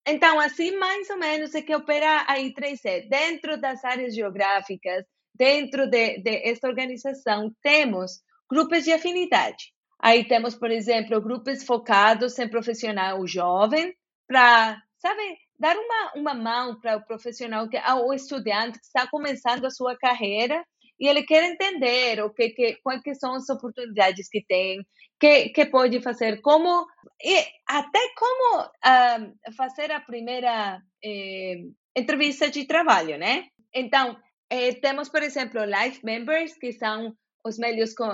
[0.08, 3.10] então, assim, mais ou menos é que opera a I3C.
[3.10, 5.03] Dentro das áreas geográficas,
[5.34, 9.73] dentro de, de esta organização, temos grupos de afinidade.
[9.99, 13.95] Aí temos, por exemplo, grupos focados em profissional jovem,
[14.27, 19.65] para, sabe, dar uma, uma mão para o profissional, que, ao estudante que está começando
[19.65, 20.63] a sua carreira
[21.00, 24.86] e ele quer entender o que, que quais são as oportunidades que tem,
[25.20, 26.86] que, que pode fazer, como
[27.24, 27.38] e
[27.68, 31.56] até como uh, fazer a primeira eh,
[31.96, 33.46] entrevista de trabalho, né?
[33.74, 34.18] Então
[34.50, 37.13] eh, temos, por exemplo, life members que são
[37.46, 37.58] os
[37.96, 38.10] com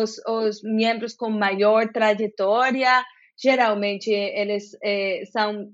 [0.00, 3.04] os, os membros com maior trajetória,
[3.42, 5.70] geralmente eles eh, são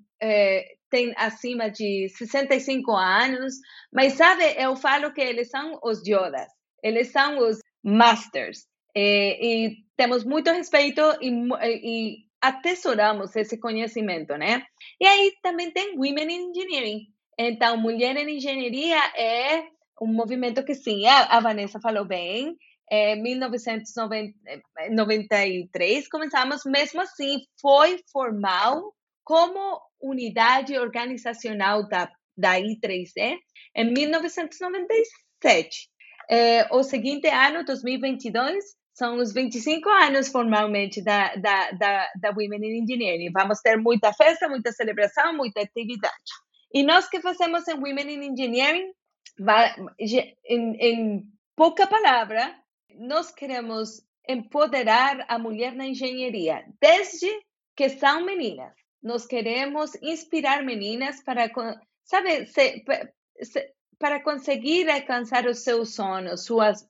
[0.93, 3.55] têm acima de 65 anos,
[3.91, 6.53] mas sabe, eu falo que eles são os Yodas,
[6.83, 11.31] eles são os Masters, e, e temos muito respeito e,
[11.63, 14.63] e atesoramos esse conhecimento, né?
[15.01, 17.07] E aí também tem Women in Engineering.
[17.39, 19.65] Então, Mulher em Engenharia é
[20.01, 22.57] um movimento que sim, a Vanessa falou bem,
[22.91, 28.93] em 1993 começamos, mesmo assim, foi formal
[29.25, 33.39] como unidade organizacional da, da I3E
[33.75, 35.89] em 1997.
[36.31, 42.65] É, o seguinte ano, 2022, são os 25 anos formalmente da, da, da, da Women
[42.65, 43.33] in Engineering.
[43.33, 46.15] Vamos ter muita festa, muita celebração, muita atividade.
[46.73, 48.93] E nós que fazemos em Women in Engineering,
[50.47, 51.25] em, em
[51.57, 52.55] pouca palavra,
[52.99, 57.29] nós queremos empoderar a mulher na engenharia, desde
[57.75, 58.73] que são meninas.
[59.03, 61.51] Nós queremos inspirar meninas para,
[62.05, 62.85] sabe, se,
[63.99, 66.87] para conseguir alcançar os seus sonhos, suas,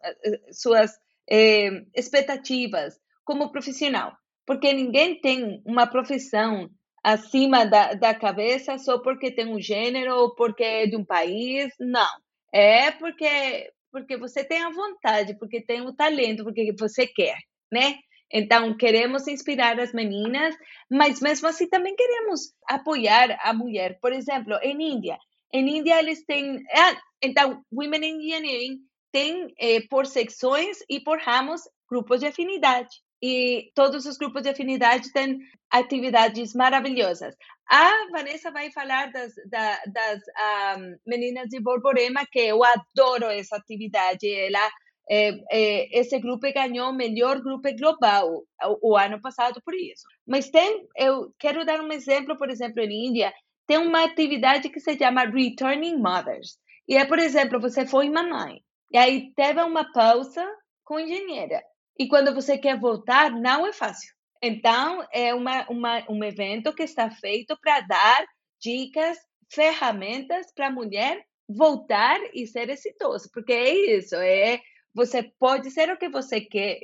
[0.53, 0.93] suas
[1.31, 4.17] eh, expectativas como profissional.
[4.47, 6.69] Porque ninguém tem uma profissão
[7.03, 11.73] acima da, da cabeça só porque tem um gênero ou porque é de um país.
[11.79, 12.11] Não.
[12.53, 17.37] É porque, porque você tem a vontade, porque tem o talento, porque você quer,
[17.71, 17.97] né?
[18.33, 20.57] Então, queremos inspirar as meninas,
[20.91, 23.99] mas mesmo assim também queremos apoiar a mulher.
[24.01, 25.19] Por exemplo, em Índia.
[25.53, 26.65] Em Índia, eles têm.
[26.75, 28.79] Ah, então, Women Engineering
[29.13, 32.89] tem eh, por secções e por ramos grupos de afinidade.
[33.23, 35.39] E todos os grupos de afinidade têm
[35.71, 37.37] atividades maravilhosas.
[37.69, 43.27] A Vanessa vai falar das, da, das um, ah, meninas de Borborema, que eu adoro
[43.27, 44.27] essa atividade.
[44.27, 44.71] Ela
[45.15, 50.05] é, é, esse grupo ganhou o melhor grupo global o, o, ano passado por isso.
[50.27, 53.31] Mas tem, eu quero dar um exemplo, por exemplo, em Índia,
[53.67, 56.57] tem uma atividade que se chama Returning Mothers.
[56.89, 60.47] E é, por exemplo, você foi mamãe, e aí teve uma pausa
[60.83, 61.63] com engenheira.
[61.99, 64.15] E quando você quer voltar, não é fácil.
[64.43, 68.25] Então, é uma, uma, um evento que está feito para dar
[68.59, 69.19] dicas,
[69.53, 73.29] ferramentas para a mulher voltar e ser exitosa.
[73.31, 74.59] Porque é isso, é
[74.95, 76.79] você pode ser o que você quer,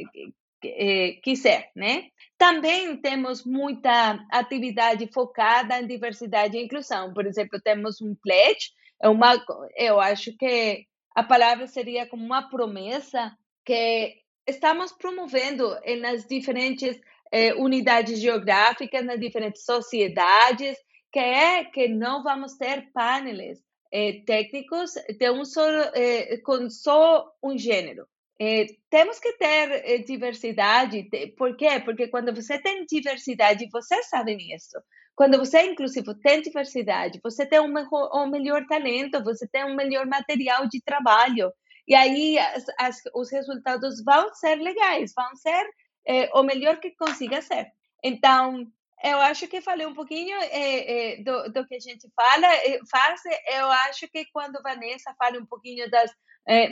[0.64, 2.08] é, quiser, né?
[2.36, 7.12] Também temos muita atividade focada em diversidade e inclusão.
[7.12, 9.44] Por exemplo, temos um pledge, é uma,
[9.76, 14.16] eu acho que a palavra seria como uma promessa que
[14.46, 16.98] estamos promovendo nas diferentes
[17.30, 20.78] eh, unidades geográficas, nas diferentes sociedades,
[21.12, 23.60] que é que não vamos ter painéis
[23.92, 28.06] eh, técnicos de um só, eh, com só um gênero.
[28.40, 31.08] Eh, temos que ter eh, diversidade.
[31.36, 31.80] Por quê?
[31.84, 34.78] Porque quando você tem diversidade, você sabe nisso.
[35.16, 39.74] Quando você inclusivo, tem diversidade, você tem um, melhor, um melhor talento, você tem um
[39.74, 41.52] melhor material de trabalho.
[41.88, 45.66] E aí as, as, os resultados vão ser legais, vão ser
[46.06, 47.66] é, o melhor que consiga ser.
[48.04, 48.64] Então,
[49.04, 52.48] eu acho que falei um pouquinho é, é, do, do, que a gente fala,
[52.90, 53.20] faz.
[53.54, 56.10] Eu acho que quando Vanessa fala um pouquinho das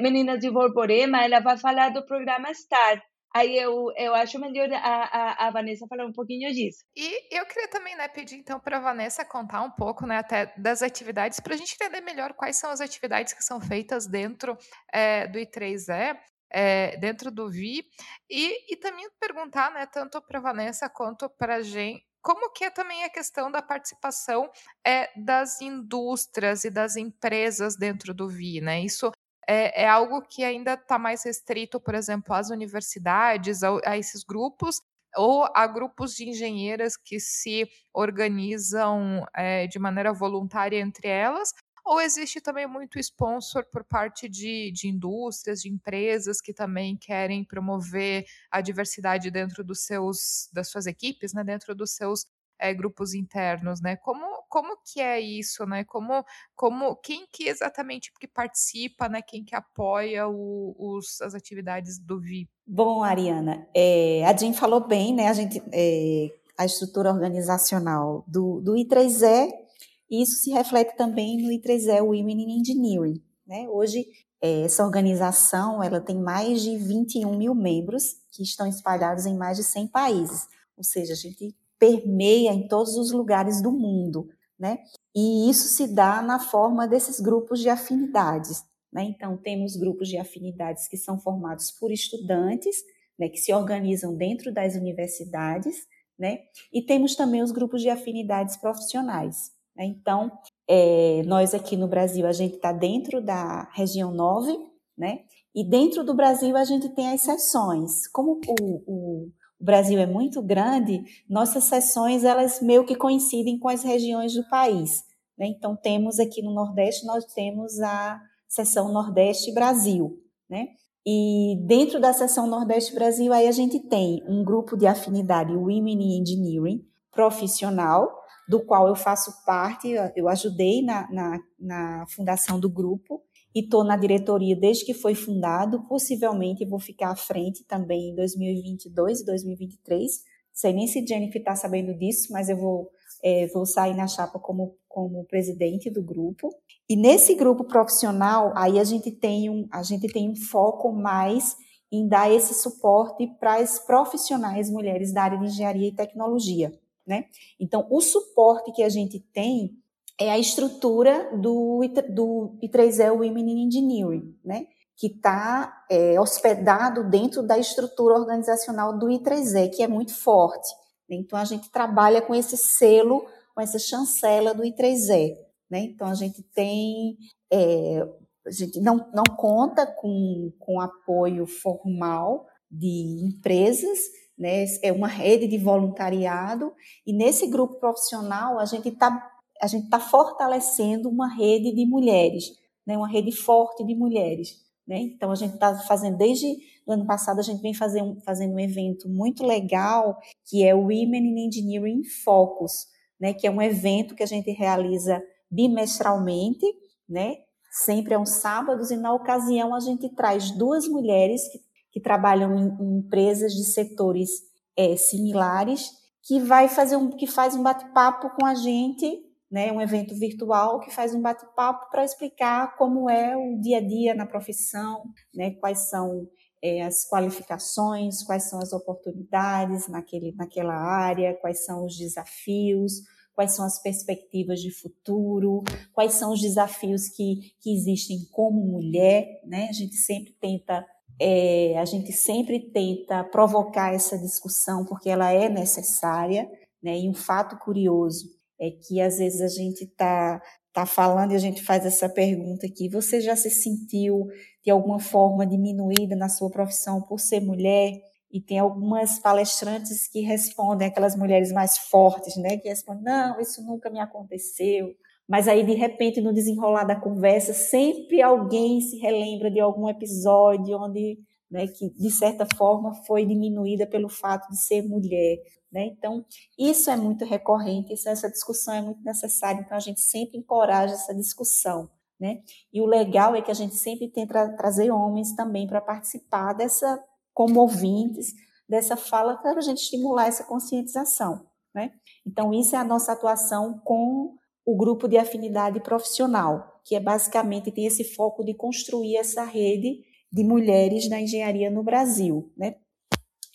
[0.01, 3.03] meninas de Borborema, ela vai falar do programa STAR,
[3.37, 6.83] Aí eu, eu acho melhor a, a, a, Vanessa falar um pouquinho disso.
[6.97, 10.55] E eu queria também né, pedir então para a Vanessa contar um pouco né, até
[10.57, 14.57] das atividades, para a gente entender melhor quais são as atividades que são feitas dentro
[14.91, 16.19] é, do I3E,
[16.51, 17.85] é, dentro do VI,
[18.31, 22.71] e, e também perguntar né, tanto para Vanessa quanto para a gente como que é
[22.71, 24.51] também a questão da participação
[24.85, 28.81] é, das indústrias e das empresas dentro do VI, né?
[28.81, 29.13] Isso
[29.49, 34.25] é, é algo que ainda está mais restrito, por exemplo, às universidades, a, a esses
[34.25, 34.81] grupos,
[35.17, 41.53] ou a grupos de engenheiras que se organizam é, de maneira voluntária entre elas,
[41.87, 47.45] ou existe também muito sponsor por parte de, de indústrias, de empresas que também querem
[47.45, 52.27] promover a diversidade dentro dos seus, das suas equipes, né, dentro dos seus
[52.59, 53.97] é, grupos internos, né?
[53.97, 55.85] Como, como que é isso, né?
[55.85, 59.21] Como, como quem que exatamente que participa, né?
[59.23, 62.51] Quem que apoia o, os, as atividades do VIP?
[62.67, 65.29] Bom, Ariana, é, a Jean falou bem, né?
[65.29, 69.66] A gente, é, a estrutura organizacional do, do I3E,
[70.11, 73.69] isso se reflete também no I3E Women in Engineering, né?
[73.69, 74.07] Hoje
[74.41, 79.65] essa organização ela tem mais de 21 mil membros que estão espalhados em mais de
[79.65, 80.47] 100 países.
[80.77, 84.79] Ou seja, a gente permeia em todos os lugares do mundo, né?
[85.15, 89.05] E isso se dá na forma desses grupos de afinidades, né?
[89.05, 92.77] Então, temos grupos de afinidades que são formados por estudantes,
[93.19, 95.87] né, que se organizam dentro das universidades,
[96.19, 96.39] né?
[96.73, 99.56] E temos também os grupos de afinidades profissionais.
[99.77, 99.87] Né?
[99.87, 100.31] Então,
[100.69, 104.57] é, nós aqui no Brasil, a gente está dentro da região 9,
[104.97, 105.21] né?
[105.55, 108.07] E dentro do Brasil a gente tem as seções.
[108.09, 113.69] Como o, o o Brasil é muito grande, nossas sessões elas meio que coincidem com
[113.69, 115.03] as regiões do país.
[115.37, 115.47] Né?
[115.47, 120.19] Então temos aqui no Nordeste nós temos a seção Nordeste Brasil,
[120.49, 120.69] né?
[121.09, 126.03] E dentro da seção Nordeste Brasil aí a gente tem um grupo de afinidade Women
[126.03, 128.11] in Engineering profissional,
[128.49, 133.23] do qual eu faço parte, eu ajudei na, na, na fundação do grupo,
[133.57, 135.83] e estou na diretoria desde que foi fundado.
[135.89, 140.03] Possivelmente vou ficar à frente também em 2022 e 2023.
[140.03, 140.11] Não
[140.53, 142.91] sei nem se Jennifer está sabendo disso, mas eu vou,
[143.25, 146.51] é, vou sair na chapa como, como presidente do grupo.
[146.87, 151.57] E nesse grupo profissional, aí a gente tem um, a gente tem um foco mais
[151.91, 156.71] em dar esse suporte para as profissionais mulheres da área de engenharia e tecnologia,
[157.07, 157.27] né?
[157.61, 159.77] Então, o suporte que a gente tem
[160.19, 164.67] é a estrutura do, do I3E Women in Engineering, né?
[164.97, 170.69] que está é, hospedado dentro da estrutura organizacional do I3E, que é muito forte.
[171.09, 175.37] Então, a gente trabalha com esse selo, com essa chancela do I3E.
[175.71, 175.81] Né?
[175.81, 177.19] Então, a gente tem,
[177.53, 178.09] é,
[178.47, 183.99] a gente não, não conta com, com apoio formal de empresas,
[184.39, 184.65] né?
[184.83, 186.73] é uma rede de voluntariado,
[187.07, 192.45] e nesse grupo profissional a gente está a gente está fortalecendo uma rede de mulheres,
[192.87, 194.67] né, uma rede forte de mulheres.
[194.87, 194.99] Né?
[194.99, 196.47] Então, a gente está fazendo, desde
[196.87, 200.17] o ano passado, a gente vem fazer um, fazendo um evento muito legal,
[200.49, 202.73] que é o Women in Engineering Focus,
[203.21, 205.21] né, que é um evento que a gente realiza
[205.51, 206.67] bimestralmente,
[207.09, 207.37] né,
[207.85, 211.59] sempre aos sábados, e na ocasião a gente traz duas mulheres que,
[211.97, 214.29] que trabalham em, em empresas de setores
[214.77, 215.93] é, similares,
[216.23, 220.79] que vai fazer um, que faz um bate-papo com a gente né, um evento virtual
[220.81, 225.53] que faz um bate-papo para explicar como é o dia a dia na profissão, né,
[225.53, 226.29] quais são
[226.63, 233.53] é, as qualificações, quais são as oportunidades naquele, naquela área, quais são os desafios, quais
[233.53, 239.69] são as perspectivas de futuro, quais são os desafios que, que existem como mulher, né?
[239.71, 240.85] A gente sempre tenta
[241.21, 246.49] é, a gente sempre tenta provocar essa discussão porque ela é necessária,
[246.83, 246.99] né?
[246.99, 248.29] E um fato curioso
[248.61, 250.41] é que às vezes a gente está
[250.73, 254.27] tá falando e a gente faz essa pergunta aqui: você já se sentiu
[254.65, 257.93] de alguma forma diminuída na sua profissão por ser mulher?
[258.31, 262.59] E tem algumas palestrantes que respondem, aquelas mulheres mais fortes, né?
[262.59, 264.95] Que respondem: não, isso nunca me aconteceu.
[265.29, 270.79] Mas aí, de repente, no desenrolar da conversa, sempre alguém se relembra de algum episódio
[270.81, 271.19] onde,
[271.51, 275.39] né, que de certa forma foi diminuída pelo fato de ser mulher.
[275.73, 275.87] Né?
[275.87, 276.25] Então,
[276.57, 280.95] isso é muito recorrente, isso, essa discussão é muito necessária, então a gente sempre encoraja
[280.95, 281.91] essa discussão.
[282.19, 282.41] Né?
[282.73, 287.03] E o legal é que a gente sempre tenta trazer homens também para participar dessa,
[287.35, 288.33] como ouvintes,
[288.69, 291.47] dessa fala, para a gente estimular essa conscientização.
[291.75, 291.93] Né?
[292.25, 294.35] Então, isso é a nossa atuação com
[294.67, 300.01] o grupo de afinidade profissional, que é basicamente tem esse foco de construir essa rede
[300.33, 302.75] de mulheres na engenharia no Brasil, né?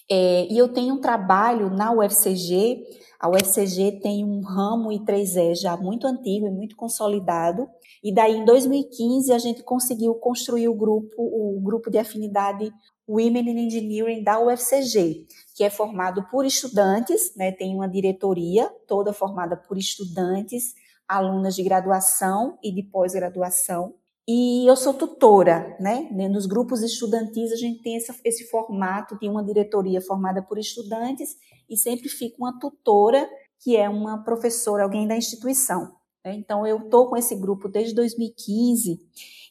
[0.10, 2.84] É, e eu tenho um trabalho na UFCG,
[3.20, 7.68] a UFCG tem um ramo I3E já muito antigo e muito consolidado,
[8.04, 12.72] e daí em 2015 a gente conseguiu construir o grupo, o grupo de afinidade
[13.08, 19.14] Women in Engineering da UFCG, que é formado por estudantes, né, tem uma diretoria toda
[19.14, 20.74] formada por estudantes,
[21.18, 23.94] alunas de graduação e de pós-graduação,
[24.28, 26.08] e eu sou tutora, né?
[26.30, 31.36] Nos grupos estudantis a gente tem essa, esse formato de uma diretoria formada por estudantes
[31.70, 33.28] e sempre fica uma tutora
[33.60, 35.96] que é uma professora, alguém da instituição.
[36.24, 36.36] Né?
[36.36, 39.00] Então eu estou com esse grupo desde 2015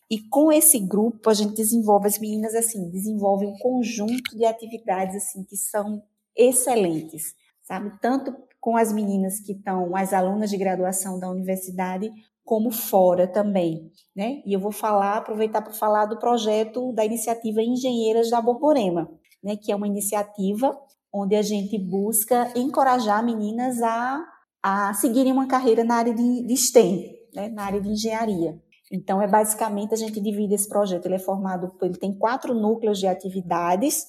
[0.08, 5.16] e com esse grupo a gente desenvolve as meninas assim, desenvolvem um conjunto de atividades
[5.16, 6.02] assim que são
[6.36, 7.92] excelentes, sabe?
[8.00, 12.10] Tanto com as meninas que estão, as alunas de graduação da universidade,
[12.44, 14.42] como fora também, né?
[14.44, 19.08] E eu vou falar, aproveitar para falar do projeto da iniciativa Engenheiras da Borborema,
[19.42, 19.56] né?
[19.56, 20.76] Que é uma iniciativa
[21.12, 24.24] onde a gente busca encorajar meninas a,
[24.62, 27.48] a seguirem uma carreira na área de, de STEM, né?
[27.48, 28.60] Na área de engenharia.
[28.90, 31.06] Então, é basicamente a gente divide esse projeto.
[31.06, 34.06] Ele é formado, ele tem quatro núcleos de atividades.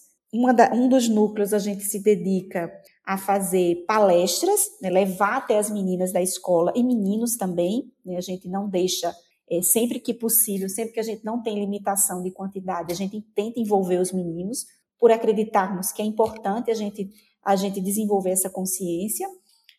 [0.56, 2.72] Da, um dos núcleos a gente se dedica
[3.12, 7.92] a fazer palestras, né, levar até as meninas da escola e meninos também.
[8.06, 9.14] Né, a gente não deixa,
[9.52, 13.20] é, sempre que possível, sempre que a gente não tem limitação de quantidade, a gente
[13.36, 14.66] tenta envolver os meninos,
[14.98, 17.10] por acreditarmos que é importante a gente,
[17.44, 19.28] a gente desenvolver essa consciência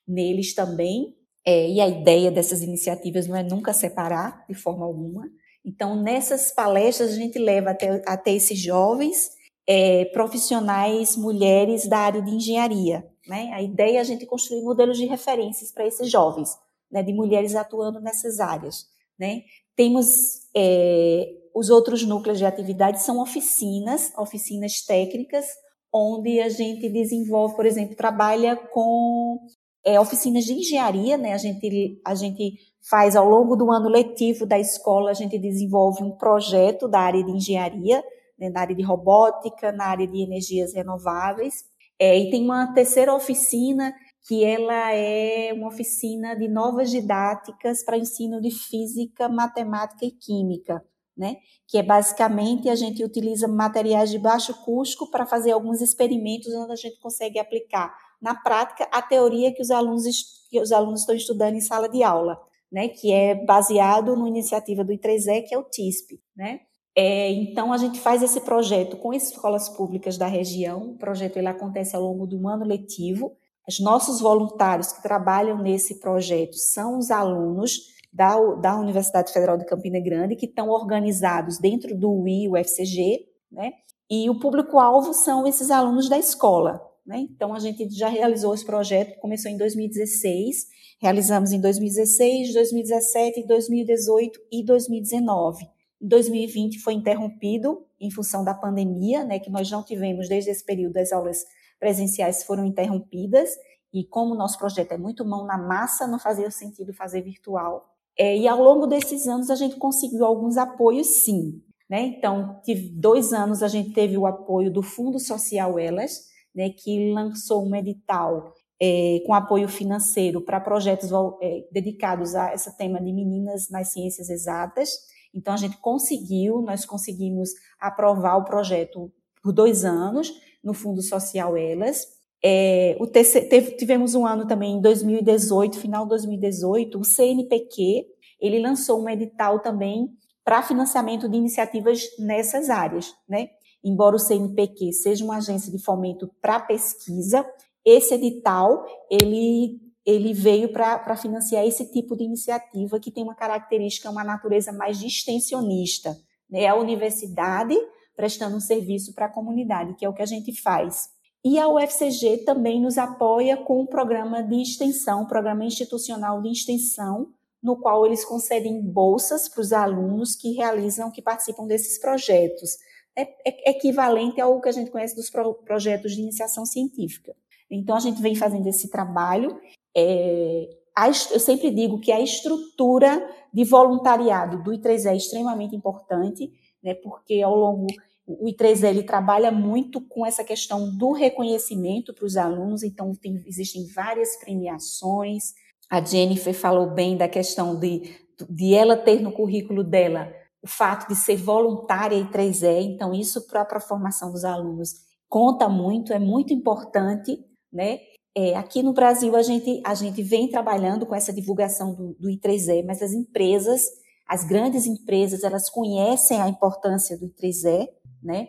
[0.07, 1.17] neles também.
[1.43, 5.25] É, e a ideia dessas iniciativas não é nunca separar de forma alguma.
[5.65, 9.31] Então, nessas palestras, a gente leva até, até esses jovens
[9.67, 13.11] é, profissionais mulheres da área de engenharia.
[13.27, 13.51] Né?
[13.53, 16.51] A ideia é a gente construir modelos de referências para esses jovens,
[16.91, 18.87] né, de mulheres atuando nessas áreas.
[19.19, 19.43] Né?
[19.77, 20.09] Temos
[20.55, 25.47] é, os outros núcleos de atividade são oficinas, oficinas técnicas,
[25.93, 29.39] onde a gente desenvolve, por exemplo, trabalha com
[29.85, 31.35] é, oficinas de engenharia, né?
[31.35, 32.55] A gente, a gente
[32.89, 37.23] faz ao longo do ano letivo da escola, a gente desenvolve um projeto da área
[37.23, 38.03] de engenharia,
[38.39, 41.65] né, na área de robótica, na área de energias renováveis.
[41.99, 43.95] É, e tem uma terceira oficina
[44.27, 50.83] que ela é uma oficina de novas didáticas para ensino de física, matemática e química,
[51.17, 51.37] né?
[51.67, 56.73] Que é basicamente a gente utiliza materiais de baixo custo para fazer alguns experimentos onde
[56.73, 60.05] a gente consegue aplicar na prática a teoria que os alunos
[60.49, 62.39] que os alunos estão estudando em sala de aula,
[62.71, 62.89] né?
[62.89, 66.61] Que é baseado na iniciativa do I3E, que é o TISP, né?
[66.95, 70.91] É, então, a gente faz esse projeto com escolas públicas da região.
[70.91, 73.33] O projeto ele acontece ao longo do ano letivo.
[73.67, 79.65] Os nossos voluntários que trabalham nesse projeto são os alunos da, da Universidade Federal de
[79.65, 83.73] Campina Grande, que estão organizados dentro do UI, o FCG, né?
[84.11, 86.83] E o público-alvo são esses alunos da escola.
[87.07, 87.27] Né?
[87.31, 90.67] Então, a gente já realizou esse projeto, começou em 2016,
[91.01, 95.72] realizamos em 2016, 2017, 2018 e 2019.
[96.03, 100.65] Em 2020 foi interrompido em função da pandemia, né, que nós não tivemos desde esse
[100.65, 101.45] período, as aulas
[101.79, 103.51] presenciais foram interrompidas,
[103.95, 107.89] e como o nosso projeto é muito mão na massa, não fazia sentido fazer virtual.
[108.19, 111.63] É, e ao longo desses anos a gente conseguiu alguns apoios, sim.
[111.89, 112.03] Né?
[112.03, 112.61] Então,
[112.95, 116.23] dois anos a gente teve o apoio do Fundo Social Elas,
[116.55, 122.77] né, que lançou um edital é, com apoio financeiro para projetos é, dedicados a esse
[122.77, 124.91] tema de meninas nas ciências exatas.
[125.35, 129.13] Então, a gente conseguiu, nós conseguimos aprovar o projeto
[129.43, 132.07] por dois anos no Fundo Social Elas.
[132.45, 138.07] É, o TC, teve, tivemos um ano também em 2018, final de 2018, o CNPq,
[138.41, 140.09] ele lançou um edital também
[140.45, 143.49] para financiamento de iniciativas nessas áreas, né?
[143.85, 147.47] Embora o CNPq seja uma agência de fomento para pesquisa,
[147.85, 154.11] esse edital ele ele veio para financiar esse tipo de iniciativa que tem uma característica,
[154.11, 156.17] uma natureza mais extensionista.
[156.51, 156.67] Né?
[156.67, 157.77] A universidade
[158.17, 161.11] prestando um serviço para a comunidade, que é o que a gente faz.
[161.45, 166.51] E a UFCG também nos apoia com um programa de extensão, um programa institucional de
[166.51, 167.33] extensão,
[167.63, 172.77] no qual eles concedem bolsas para os alunos que realizam, que participam desses projetos.
[173.17, 177.35] É, é equivalente ao que a gente conhece dos pro, projetos de iniciação científica.
[177.75, 179.59] Então, a gente vem fazendo esse trabalho.
[179.97, 186.53] É, a, eu sempre digo que a estrutura de voluntariado do I3E é extremamente importante,
[186.83, 187.87] né, porque ao longo
[188.27, 193.43] o I3E ele trabalha muito com essa questão do reconhecimento para os alunos, então tem,
[193.47, 195.55] existem várias premiações.
[195.91, 198.15] A Jennifer falou bem da questão de,
[198.49, 203.63] de ela ter no currículo dela o fato de ser voluntária I3E, então isso para
[203.63, 204.95] a formação dos alunos
[205.33, 207.43] conta muito, é muito importante,
[207.73, 208.01] né?
[208.35, 212.29] É, aqui no Brasil, a gente, a gente vem trabalhando com essa divulgação do, do
[212.29, 213.83] I3E, mas as empresas,
[214.27, 217.89] as grandes empresas, elas conhecem a importância do I3E,
[218.23, 218.49] né?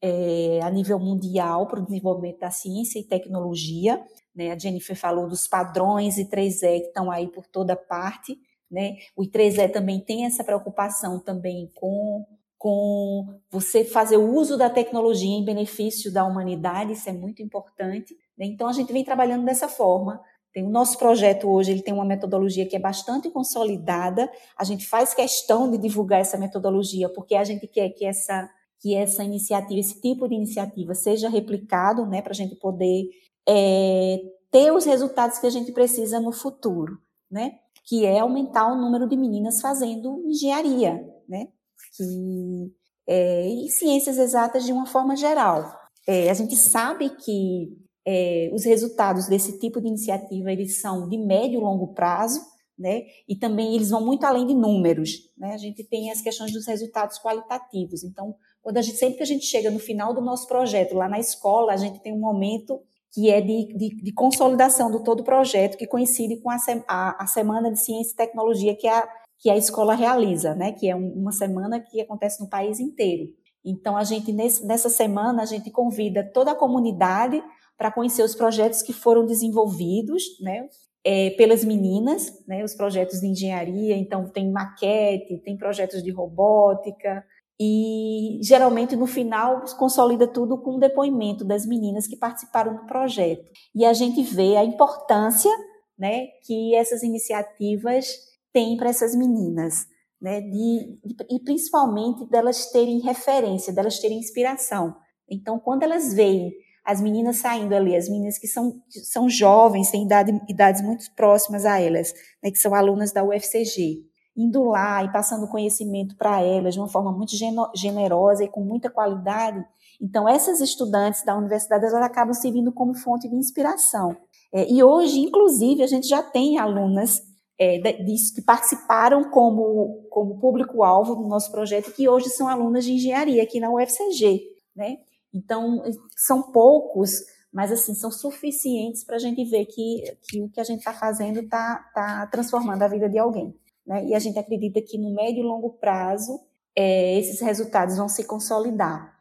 [0.00, 4.04] É, a nível mundial para o desenvolvimento da ciência e tecnologia.
[4.36, 4.52] Né?
[4.52, 8.36] A Jennifer falou dos padrões I3E que estão aí por toda parte.
[8.70, 8.96] Né?
[9.16, 12.22] O I3E também tem essa preocupação também com
[12.64, 18.16] com você fazer o uso da tecnologia em benefício da humanidade, isso é muito importante.
[18.36, 18.46] Né?
[18.46, 20.20] Então a gente vem trabalhando dessa forma.
[20.52, 24.30] Tem o nosso projeto hoje, ele tem uma metodologia que é bastante consolidada.
[24.56, 28.48] A gente faz questão de divulgar essa metodologia porque a gente quer que essa
[28.80, 33.08] que essa iniciativa, esse tipo de iniciativa seja replicado, né, para a gente poder
[33.48, 34.20] é,
[34.50, 36.98] ter os resultados que a gente precisa no futuro,
[37.30, 37.52] né?
[37.82, 41.48] Que é aumentar o número de meninas fazendo engenharia, né?
[41.96, 42.72] que,
[43.06, 45.72] é, e ciências exatas de uma forma geral.
[46.06, 47.76] É, a gente sabe que
[48.06, 52.40] é, os resultados desse tipo de iniciativa eles são de médio e longo prazo,
[52.78, 53.02] né?
[53.28, 55.54] E também eles vão muito além de números, né?
[55.54, 58.02] A gente tem as questões dos resultados qualitativos.
[58.02, 61.08] Então, quando a gente, sempre que a gente chega no final do nosso projeto lá
[61.08, 62.80] na escola, a gente tem um momento
[63.12, 66.56] que é de, de, de consolidação do todo o projeto, que coincide com a,
[66.88, 70.72] a, a Semana de Ciência e Tecnologia, que a, que a escola realiza, né?
[70.72, 73.32] Que é uma semana que acontece no país inteiro.
[73.64, 77.42] Então, a gente, nesse, nessa semana, a gente convida toda a comunidade
[77.76, 80.68] para conhecer os projetos que foram desenvolvidos, né?
[81.06, 82.64] É, pelas meninas, né?
[82.64, 87.24] Os projetos de engenharia, então tem maquete, tem projetos de robótica,
[87.58, 93.44] e geralmente no final consolida tudo com um depoimento das meninas que participaram do projeto.
[93.74, 95.50] E a gente vê a importância
[95.96, 98.06] né, que essas iniciativas
[98.52, 99.86] tem para essas meninas,
[100.20, 100.40] né?
[100.40, 100.98] De,
[101.30, 104.96] e principalmente delas terem referência, delas terem inspiração.
[105.28, 106.52] Então, quando elas veem
[106.84, 111.64] as meninas saindo ali, as meninas que são, são jovens, têm idade, idades muito próximas
[111.64, 112.12] a elas,
[112.42, 114.04] né, que são alunas da UFCG,
[114.36, 117.32] indo lá e passando conhecimento para elas de uma forma muito
[117.74, 119.64] generosa e com muita qualidade.
[120.00, 124.16] Então, essas estudantes da universidade, elas acabam servindo como fonte de inspiração.
[124.52, 127.22] É, e hoje, inclusive, a gente já tem alunas
[127.58, 132.92] é, disso, que participaram como, como público-alvo do nosso projeto, que hoje são alunas de
[132.92, 134.42] engenharia aqui na UFCG,
[134.76, 134.96] né?
[135.34, 135.82] Então,
[136.16, 137.10] são poucos,
[137.52, 140.92] mas assim, são suficientes para a gente ver que, que o que a gente está
[140.92, 143.54] fazendo está tá transformando a vida de alguém.
[143.86, 144.06] Né?
[144.06, 146.40] E a gente acredita que no médio e longo prazo,
[146.76, 149.13] é, esses resultados vão se consolidar.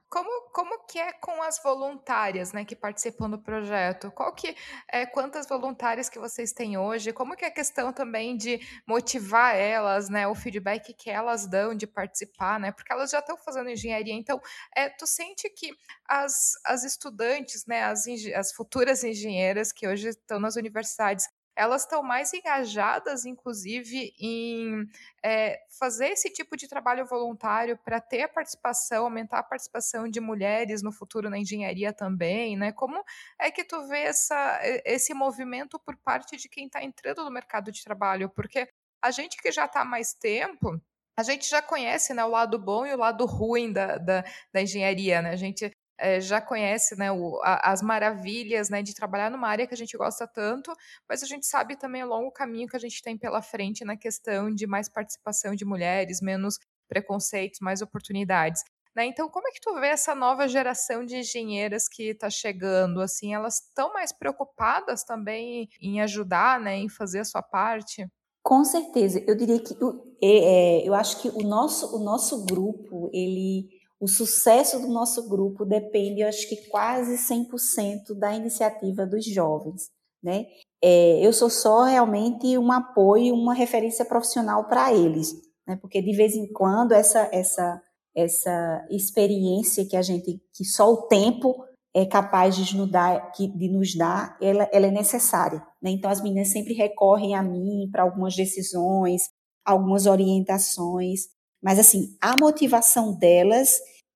[0.54, 4.12] Como, que é com as voluntárias, né, que participam do projeto?
[4.12, 4.56] Qual que
[4.88, 7.12] é quantas voluntárias que vocês têm hoje?
[7.12, 11.74] Como que é a questão também de motivar elas, né, o feedback que elas dão
[11.74, 12.72] de participar, né?
[12.72, 14.40] Porque elas já estão fazendo engenharia, então,
[14.76, 15.72] é, tu sente que
[16.08, 22.02] as, as estudantes, né, as, as futuras engenheiras que hoje estão nas universidades, elas estão
[22.02, 24.88] mais engajadas, inclusive, em
[25.24, 30.20] é, fazer esse tipo de trabalho voluntário para ter a participação, aumentar a participação de
[30.20, 32.72] mulheres no futuro na engenharia também, né?
[32.72, 33.04] Como
[33.40, 37.72] é que tu vê essa, esse movimento por parte de quem está entrando no mercado
[37.72, 38.30] de trabalho?
[38.30, 38.68] Porque
[39.04, 40.82] a gente que já está mais tempo,
[41.18, 44.62] a gente já conhece né, o lado bom e o lado ruim da, da, da
[44.62, 45.32] engenharia, né?
[45.32, 49.68] A gente é, já conhece né, o, a, as maravilhas né, de trabalhar numa área
[49.68, 50.74] que a gente gosta tanto,
[51.08, 53.96] mas a gente sabe também o longo caminho que a gente tem pela frente na
[53.98, 58.64] questão de mais participação de mulheres, menos preconceitos, mais oportunidades.
[58.96, 59.06] Né?
[59.06, 63.02] Então, como é que tu vê essa nova geração de engenheiras que está chegando?
[63.02, 68.08] Assim, elas estão mais preocupadas também em ajudar, né, em fazer a sua parte?
[68.44, 69.74] Com certeza, eu diria que
[70.22, 73.73] é, é, eu acho que o nosso, o nosso grupo ele
[74.04, 79.90] o sucesso do nosso grupo depende, acho que quase 100% da iniciativa dos jovens,
[80.22, 80.46] né?
[80.84, 85.32] É, eu sou só realmente um apoio, uma referência profissional para eles,
[85.66, 85.78] né?
[85.78, 87.82] Porque de vez em quando essa essa
[88.14, 91.56] essa experiência que a gente que só o tempo
[91.96, 95.66] é capaz de nos dar, de nos dar ela, ela é necessária.
[95.82, 95.92] Né?
[95.92, 99.30] Então, as meninas sempre recorrem a mim para algumas decisões,
[99.64, 101.28] algumas orientações,
[101.64, 103.70] mas assim, a motivação delas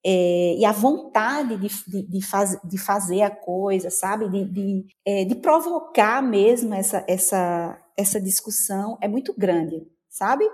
[0.05, 4.29] é, e a vontade de, de, de, faz, de, fazer a coisa, sabe?
[4.29, 10.45] De, de, é, de provocar mesmo essa, essa, essa discussão é muito grande, sabe?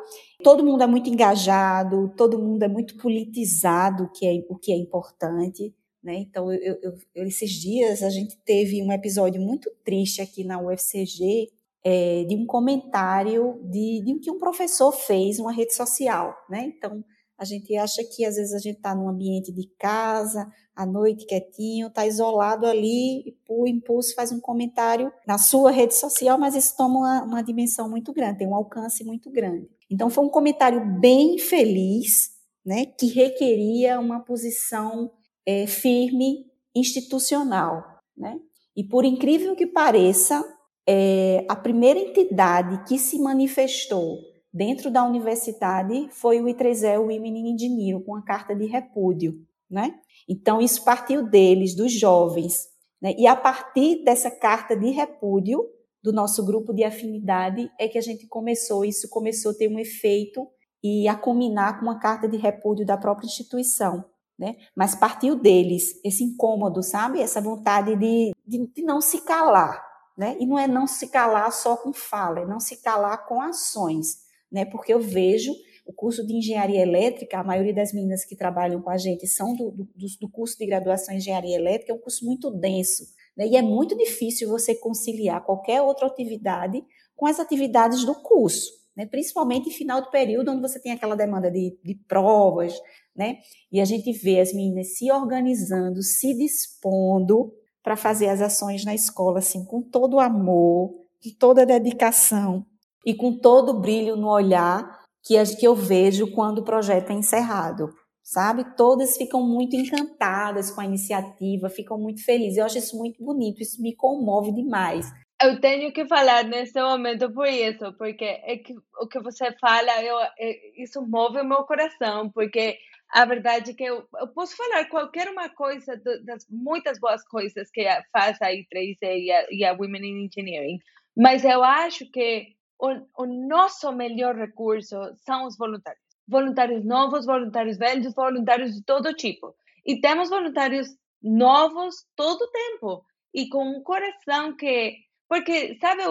[0.44, 4.76] Todo mundo é muito engajado, todo mundo é muito politizado, que é, o que é
[4.78, 5.74] importante.
[6.04, 6.16] Né?
[6.16, 11.50] Então, eu, eu, esses dias a gente teve um episódio muito triste aqui na UFCG
[11.84, 16.36] é, de um comentário de, de que um professor fez uma rede social.
[16.50, 16.74] Né?
[16.76, 17.04] Então,
[17.38, 21.26] a gente acha que às vezes a gente está num ambiente de casa, à noite
[21.26, 26.56] quietinho, está isolado ali, e por impulso faz um comentário na sua rede social, mas
[26.56, 29.68] isso toma uma, uma dimensão muito grande, tem um alcance muito grande.
[29.90, 32.32] Então foi um comentário bem feliz,
[32.66, 35.12] né, que requeria uma posição
[35.46, 37.84] é, firme institucional,
[38.18, 38.40] né?
[38.76, 40.44] E por incrível que pareça,
[40.88, 47.54] é, a primeira entidade que se manifestou dentro da universidade foi o I3E, o Women
[47.54, 49.96] Engineering, com a carta de repúdio, né?
[50.30, 52.68] Então, isso partiu deles, dos jovens,
[53.02, 53.16] né?
[53.18, 55.66] E a partir dessa carta de repúdio
[56.04, 59.80] do nosso grupo de afinidade é que a gente começou, isso começou a ter um
[59.80, 60.48] efeito
[60.84, 64.06] e a culminar com uma carta de repúdio da própria instituição,
[64.38, 64.58] né?
[64.76, 67.22] Mas partiu deles esse incômodo, sabe?
[67.22, 69.84] Essa vontade de, de, de não se calar,
[70.16, 70.38] né?
[70.40, 74.23] E não é não se calar só com fala, é não se calar com ações
[74.54, 74.64] né?
[74.64, 75.52] Porque eu vejo
[75.86, 79.54] o curso de engenharia elétrica, a maioria das meninas que trabalham com a gente são
[79.56, 79.88] do, do,
[80.22, 83.04] do curso de graduação em engenharia elétrica, é um curso muito denso,
[83.36, 83.48] né?
[83.48, 86.82] E é muito difícil você conciliar qualquer outra atividade
[87.16, 89.06] com as atividades do curso, né?
[89.08, 92.80] Principalmente em final de período, onde você tem aquela demanda de, de provas,
[93.16, 93.40] né?
[93.72, 98.96] E a gente vê as meninas se organizando, se dispondo para fazer as ações na
[98.96, 102.66] escola, assim, com todo o amor, de toda a dedicação,
[103.06, 107.14] e com todo o brilho no olhar que, que eu vejo quando o projeto é
[107.14, 107.90] encerrado.
[108.24, 108.76] Sabe?
[108.78, 112.58] Todas ficam muito encantadas com a iniciativa, ficam muito felizes.
[112.58, 115.12] Eu acho isso muito bonito, isso me comove demais.
[115.42, 120.02] Eu tenho que falar nesse momento por isso, porque é que o que você fala,
[120.02, 122.78] eu, é, isso move o meu coração, porque
[123.12, 127.70] a verdade é que eu, eu posso falar qualquer uma coisa das muitas boas coisas
[127.72, 130.80] que faz a I3E e a, e a Women in Engineering,
[131.16, 134.96] mas eu acho que o, o nosso melhor recurso
[135.26, 136.04] são os voluntários.
[136.28, 139.56] Voluntários novos, voluntários velhos, voluntários de todo tipo.
[139.86, 140.88] E temos voluntários
[141.22, 144.98] novos todo o tempo e com um coração que
[145.28, 146.04] porque sabe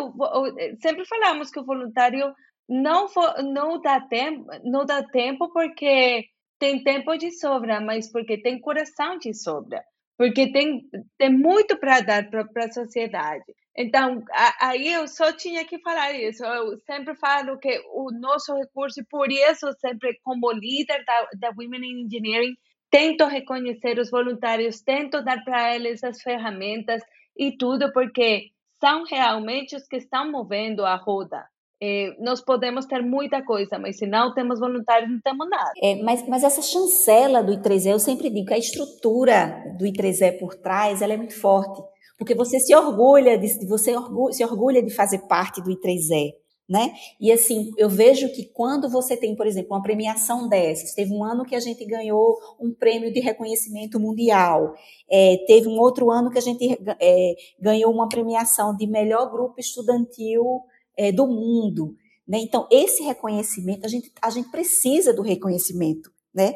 [0.81, 2.35] sempre falamos que o voluntário
[2.69, 3.07] não
[3.45, 6.27] não dá tempo não dá tempo porque
[6.59, 9.85] tem tempo de sobra mas porque tem coração de sobra
[10.23, 10.83] porque tem
[11.19, 13.45] tem muito para dar para a sociedade
[13.77, 14.23] então,
[14.61, 16.45] aí eu só tinha que falar isso.
[16.45, 21.55] Eu sempre falo que o nosso recurso, e por isso, sempre como líder da, da
[21.57, 22.55] Women in Engineering,
[22.91, 27.03] tento reconhecer os voluntários, tento dar para eles as ferramentas
[27.35, 31.43] e tudo, porque são realmente os que estão movendo a roda.
[31.85, 35.73] É, nós podemos ter muita coisa, mas se não temos voluntários, não temos nada.
[35.83, 40.39] É, mas, mas essa chancela do I3E, eu sempre digo que a estrutura do I3E
[40.39, 41.83] por trás, ela é muito forte
[42.23, 43.93] porque você se orgulha de você
[44.31, 46.35] se orgulha de fazer parte do I3E,
[46.69, 46.93] né?
[47.21, 51.25] E assim, eu vejo que quando você tem, por exemplo, uma premiação dessas, teve um
[51.25, 54.73] ano que a gente ganhou um prêmio de reconhecimento mundial,
[55.11, 59.59] é, teve um outro ano que a gente é, ganhou uma premiação de melhor grupo
[59.59, 60.63] estudantil
[60.97, 61.95] é, do mundo.
[62.27, 62.39] Né?
[62.39, 66.11] Então, esse reconhecimento, a gente, a gente precisa do reconhecimento.
[66.35, 66.55] Né?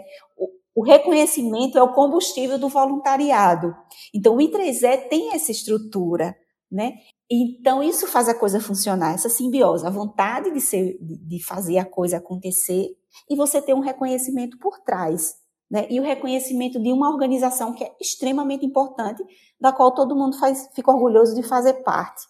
[0.76, 3.74] O reconhecimento é o combustível do voluntariado.
[4.14, 6.36] Então, o I3E tem essa estrutura,
[6.70, 6.92] né?
[7.30, 11.84] Então, isso faz a coisa funcionar, essa simbiose, a vontade de, ser, de fazer a
[11.84, 12.90] coisa acontecer
[13.28, 15.34] e você ter um reconhecimento por trás.
[15.70, 15.86] Né?
[15.90, 19.24] E o reconhecimento de uma organização que é extremamente importante,
[19.58, 22.22] da qual todo mundo faz, fica orgulhoso de fazer parte.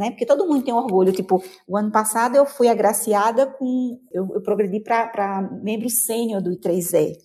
[0.00, 0.12] Né?
[0.12, 1.12] Porque todo mundo tem orgulho.
[1.12, 4.00] Tipo, o ano passado eu fui agraciada com.
[4.10, 7.18] Eu, eu progredi para membro sênior do I3E.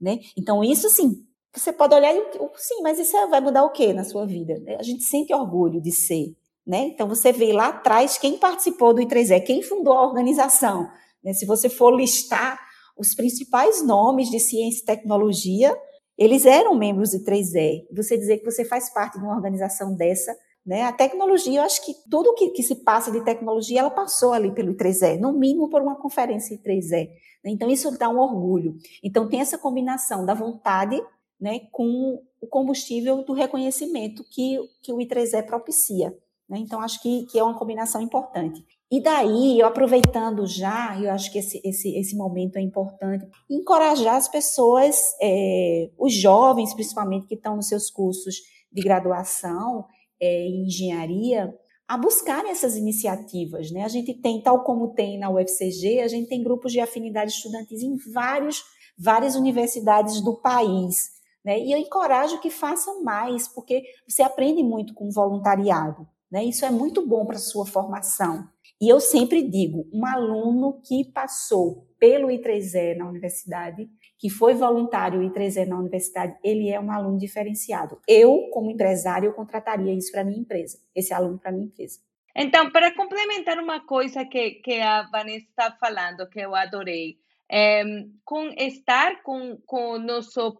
[0.00, 0.18] Né?
[0.34, 2.22] Então, isso sim, você pode olhar e
[2.56, 4.54] sim, mas isso vai mudar o que na sua vida?
[4.78, 6.34] A gente sente orgulho de ser.
[6.66, 6.86] Né?
[6.86, 10.88] Então, você vê lá atrás quem participou do I3E, quem fundou a organização.
[11.22, 11.34] Né?
[11.34, 12.58] Se você for listar
[12.96, 15.76] os principais nomes de ciência e tecnologia,
[16.16, 17.82] eles eram membros do I3E.
[17.94, 20.82] Você dizer que você faz parte de uma organização dessa, né?
[20.82, 24.52] A tecnologia, eu acho que tudo que, que se passa de tecnologia, ela passou ali
[24.52, 27.10] pelo I3E, no mínimo por uma conferência I3E.
[27.44, 28.76] Então, isso dá um orgulho.
[29.02, 31.02] Então, tem essa combinação da vontade
[31.40, 36.16] né, com o combustível do reconhecimento que, que o I3E propicia.
[36.48, 36.58] Né?
[36.58, 38.64] Então, acho que, que é uma combinação importante.
[38.88, 44.16] E daí, eu aproveitando já, eu acho que esse, esse, esse momento é importante, encorajar
[44.16, 48.36] as pessoas, é, os jovens principalmente, que estão nos seus cursos
[48.70, 49.86] de graduação
[50.22, 51.52] é, em engenharia,
[51.88, 53.72] a buscarem essas iniciativas.
[53.72, 53.82] Né?
[53.82, 57.82] A gente tem, tal como tem na UFCG, a gente tem grupos de afinidade estudantis
[57.82, 58.62] em vários,
[58.96, 61.10] várias universidades do país.
[61.44, 61.58] Né?
[61.58, 66.06] E eu encorajo que façam mais, porque você aprende muito com voluntariado.
[66.30, 66.44] Né?
[66.44, 68.48] Isso é muito bom para a sua formação.
[68.80, 73.88] E eu sempre digo, um aluno que passou pelo I3E na universidade,
[74.22, 78.00] que foi voluntário I3E na universidade, ele é um aluno diferenciado.
[78.06, 81.98] Eu, como empresário, eu contrataria isso para minha empresa, esse aluno para minha empresa.
[82.36, 87.18] Então, para complementar uma coisa que, que a Vanessa está falando, que eu adorei,
[87.50, 87.82] é,
[88.24, 90.56] com estar com, com nosso,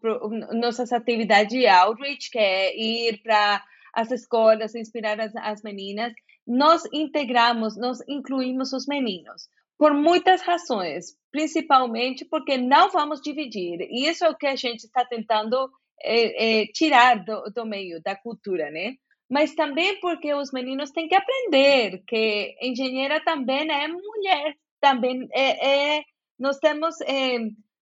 [0.55, 3.63] nossas atividades de outreach, que é ir para
[3.95, 6.13] as escolas, inspirar as, as meninas,
[6.45, 9.49] nós integramos, nós incluímos os meninos
[9.83, 13.80] por muitas razões, principalmente porque não vamos dividir.
[13.91, 15.68] E isso é o que a gente está tentando
[16.01, 18.95] é, é, tirar do, do meio da cultura, né?
[19.28, 25.97] Mas também porque os meninos têm que aprender que engenheira também é mulher, também é,
[25.97, 26.03] é
[26.39, 27.39] nós temos é,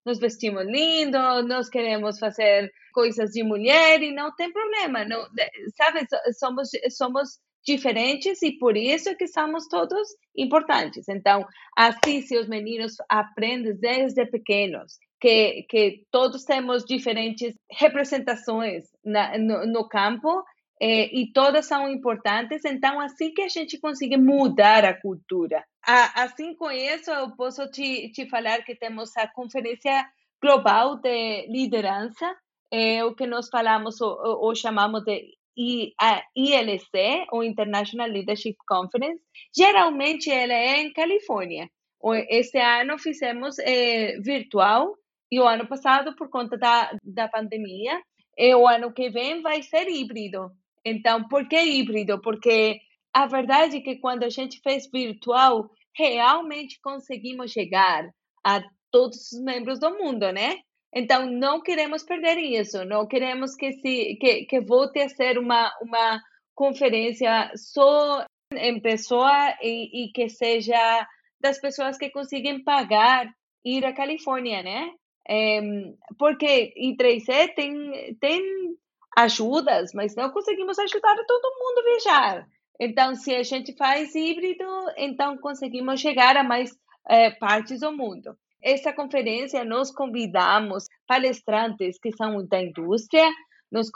[0.07, 5.21] nos vestimos lindo, nós queremos fazer coisas de mulher e não tem problema, não,
[5.77, 6.07] sabe?
[6.39, 11.09] Somos somos diferentes e por isso que somos todos importantes.
[11.09, 11.47] Então,
[11.77, 19.67] assim, se os meninos aprendem desde pequenos que, que todos temos diferentes representações na, no,
[19.67, 20.43] no campo
[20.81, 25.63] eh, e todas são importantes, então assim que a gente consegue mudar a cultura.
[25.87, 30.07] A, assim com isso, eu posso te, te falar que temos a Conferência
[30.43, 32.35] Global de Liderança,
[32.73, 38.57] é o que nós falamos ou, ou chamamos de e a ILC, o International Leadership
[38.67, 39.23] Conference,
[39.55, 41.69] geralmente ela é em Califórnia.
[42.31, 44.97] Este ano fizemos é, virtual
[45.31, 48.01] e o ano passado, por conta da, da pandemia,
[48.39, 50.51] e o ano que vem vai ser híbrido.
[50.83, 52.19] Então, por que híbrido?
[52.23, 52.81] Porque
[53.13, 58.09] a verdade é que quando a gente fez virtual, realmente conseguimos chegar
[58.43, 60.57] a todos os membros do mundo, né?
[60.95, 65.73] Então, não queremos perder isso, não queremos que, se, que, que volte a ser uma,
[65.81, 66.21] uma
[66.55, 71.07] conferência só em pessoa e, e que seja
[71.41, 73.33] das pessoas que conseguem pagar
[73.65, 74.91] ir à Califórnia, né?
[75.29, 75.61] É,
[76.19, 78.43] porque em 3E tem, tem
[79.17, 82.47] ajudas, mas não conseguimos ajudar todo mundo a viajar.
[82.81, 84.65] Então, se a gente faz híbrido,
[84.97, 86.71] então conseguimos chegar a mais
[87.09, 88.37] é, partes do mundo.
[88.63, 93.29] Essa conferência nós convidamos palestrantes que são da indústria,
[93.71, 93.91] nós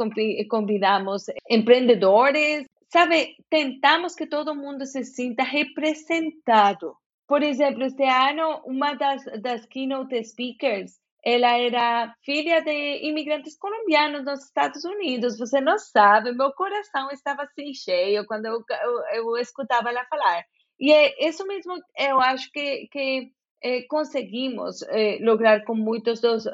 [0.49, 3.37] convidamos empreendedores, sabe?
[3.51, 6.97] Tentamos que todo mundo se sinta representado.
[7.27, 10.93] Por exemplo, este ano, uma das, das keynote speakers
[11.25, 15.39] ela era filha de imigrantes colombianos nos Estados Unidos.
[15.39, 20.45] Você não sabe, meu coração estava assim cheio quando eu, eu, eu escutava ela falar.
[20.79, 23.33] E é isso mesmo, eu acho que, que
[23.65, 26.45] é, conseguimos é, lograr com muitos dos,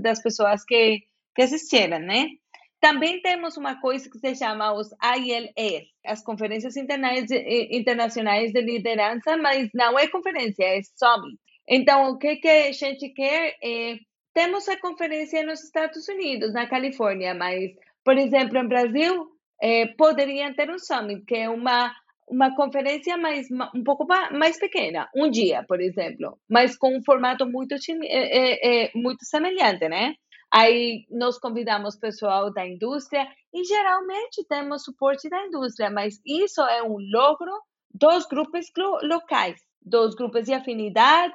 [0.00, 1.02] das pessoas que,
[1.34, 2.28] que assistiram, né?
[2.80, 9.68] Também temos uma coisa que se chama os ILS, as Conferências Internacionais de Liderança, mas
[9.74, 11.38] não é conferência, é summit.
[11.68, 13.98] Então, o que, que a gente quer é.
[14.32, 17.70] Temos a conferência nos Estados Unidos, na Califórnia, mas,
[18.04, 19.28] por exemplo, no Brasil,
[19.62, 21.90] é, poderiam ter um summit, que é uma,
[22.28, 27.46] uma conferência mais, um pouco mais pequena, um dia, por exemplo, mas com um formato
[27.46, 30.14] muito, é, é, muito semelhante, né?
[30.52, 36.82] Aí nós convidamos pessoal da indústria e geralmente temos suporte da indústria, mas isso é
[36.82, 37.52] um logro
[37.92, 38.66] dos grupos
[39.02, 41.34] locais dos grupos de afinidade,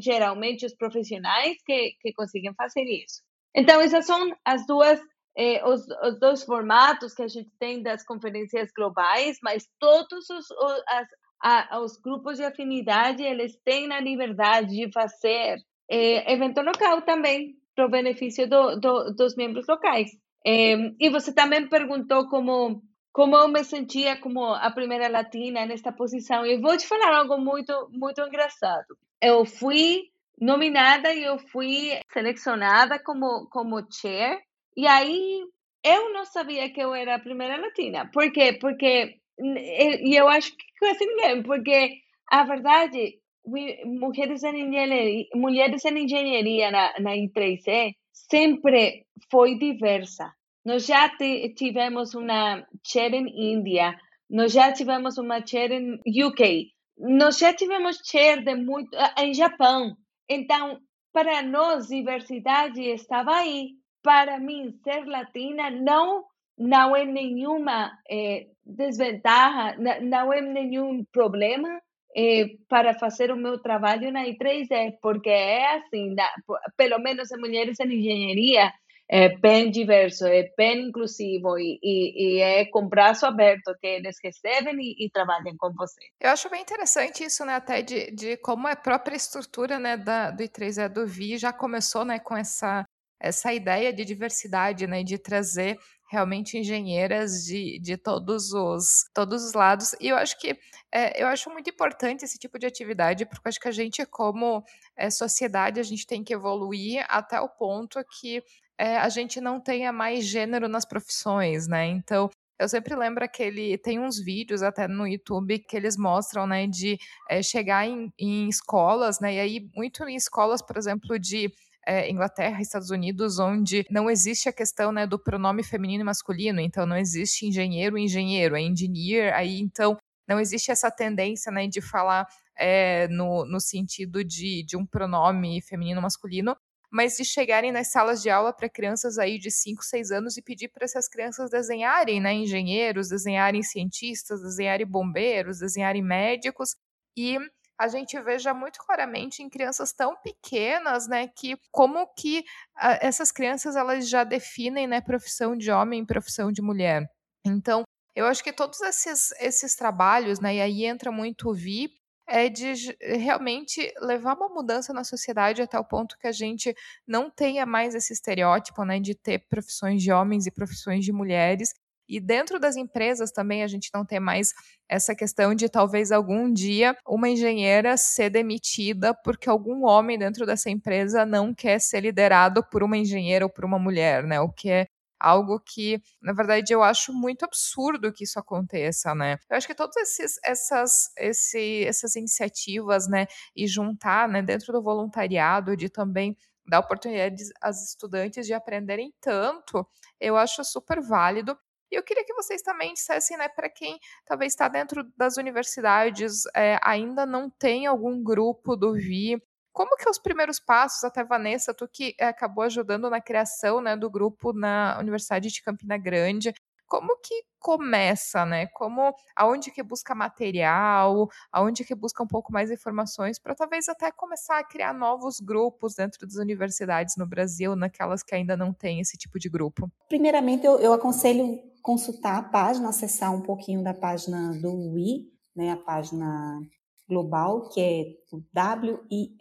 [0.00, 3.20] geralmente os profissionais que, que conseguem fazer isso.
[3.54, 5.00] Então, essas são as duas,
[5.36, 10.50] eh, os, os, dois formatos que a gente tem das conferências globais, mas todos os,
[10.50, 11.08] os, as,
[11.42, 15.58] a, os grupos de afinidade, eles têm a liberdade de fazer
[15.90, 20.10] eh, evento local também, para o benefício do, do, dos membros locais.
[20.44, 22.82] e você também perguntou como
[23.14, 26.44] como eu me sentia como a primeira latina nesta posição.
[26.44, 28.98] E vou te falar algo muito, muito engraçado.
[29.22, 34.40] Eu fui nominada e eu fui selecionada como, como chair.
[34.76, 35.42] E aí
[35.84, 38.10] eu não sabia que eu era a primeira latina.
[38.12, 38.58] Por quê?
[38.60, 41.98] Porque, e eu acho que quase ninguém, porque
[42.30, 50.32] a verdade, mulheres em engenharia, mulheres em engenharia na, na I3E sempre foi diversa.
[50.64, 51.10] Nós já
[51.54, 53.94] tivemos uma chair em Índia,
[54.30, 56.68] nós já tivemos uma chair em UK,
[56.98, 59.94] nós já tivemos chair de muito em Japão.
[60.28, 60.80] Então,
[61.12, 63.72] para nós, diversidade estava aí.
[64.04, 66.24] Para mim, ser latina não
[66.56, 71.82] não é nenhuma eh, desvantagem, não é nenhum problema
[72.16, 76.30] eh, para fazer o meu trabalho na I3E, porque é assim, da,
[76.76, 78.72] pelo menos em mulheres em engenharia,
[79.08, 84.16] é bem diverso, é bem inclusivo e, e, e, é com braço aberto que eles
[84.22, 86.00] recebem e, e, trabalham com você.
[86.18, 90.30] Eu acho bem interessante isso, né, até de, de como a própria estrutura, né, da,
[90.30, 92.86] do I3E do VI já começou, né, com essa,
[93.24, 95.78] essa ideia de diversidade, né, de trazer
[96.10, 100.56] realmente engenheiras de, de todos os todos os lados e eu acho que
[100.92, 104.62] é, eu acho muito importante esse tipo de atividade porque acho que a gente como
[104.94, 108.42] é, sociedade a gente tem que evoluir até o ponto que
[108.78, 111.86] é, a gente não tenha mais gênero nas profissões, né?
[111.86, 113.78] Então, eu sempre lembro aquele.
[113.78, 116.98] Tem uns vídeos até no YouTube que eles mostram, né, de
[117.28, 119.34] é, chegar em, em, escolas, né?
[119.34, 121.52] E aí, muito em escolas, por exemplo, de
[121.86, 126.60] é, Inglaterra, Estados Unidos, onde não existe a questão né, do pronome feminino e masculino,
[126.60, 131.80] então não existe engenheiro engenheiro, é engineer, aí então não existe essa tendência né, de
[131.80, 132.26] falar
[132.56, 136.56] é, no, no sentido de, de um pronome feminino masculino,
[136.90, 140.42] mas de chegarem nas salas de aula para crianças aí de 5, 6 anos e
[140.42, 146.76] pedir para essas crianças desenharem, né, engenheiros, desenharem cientistas, desenharem bombeiros, desenharem médicos
[147.16, 147.36] e
[147.78, 152.44] a gente veja muito claramente em crianças tão pequenas, né, que como que
[152.76, 157.08] a, essas crianças elas já definem, né, profissão de homem, profissão de mulher.
[157.44, 157.82] Então,
[158.14, 161.90] eu acho que todos esses, esses trabalhos, né, e aí entra muito o Vi,
[162.26, 166.74] é de realmente levar uma mudança na sociedade até o ponto que a gente
[167.06, 171.74] não tenha mais esse estereótipo, né, de ter profissões de homens e profissões de mulheres.
[172.08, 174.52] E dentro das empresas também a gente não ter mais
[174.88, 180.70] essa questão de talvez algum dia uma engenheira ser demitida porque algum homem dentro dessa
[180.70, 184.40] empresa não quer ser liderado por uma engenheira ou por uma mulher, né?
[184.40, 184.86] O que é
[185.18, 189.38] algo que, na verdade, eu acho muito absurdo que isso aconteça, né?
[189.50, 193.26] Eu acho que todas esses, essas, esse, essas iniciativas, né,
[193.56, 196.36] e juntar, né, dentro do voluntariado, de também
[196.66, 199.86] dar oportunidade às estudantes de aprenderem tanto,
[200.20, 201.56] eu acho super válido.
[201.94, 206.42] E eu queria que vocês também dissessem, né, para quem talvez está dentro das universidades,
[206.52, 209.40] é, ainda não tem algum grupo do VI,
[209.72, 213.80] Como que é os primeiros passos, até Vanessa, tu que eh, acabou ajudando na criação
[213.80, 216.52] né, do grupo na Universidade de Campina Grande,
[216.86, 218.66] como que começa, né?
[218.68, 224.12] Como aonde que busca material, aonde que busca um pouco mais informações para talvez até
[224.12, 229.00] começar a criar novos grupos dentro das universidades no Brasil, naquelas que ainda não têm
[229.00, 229.90] esse tipo de grupo?
[230.08, 235.70] Primeiramente, eu, eu aconselho consultar a página, acessar um pouquinho da página do UI, né?
[235.70, 236.58] A página
[237.06, 239.34] global, que é wie.ieee.org,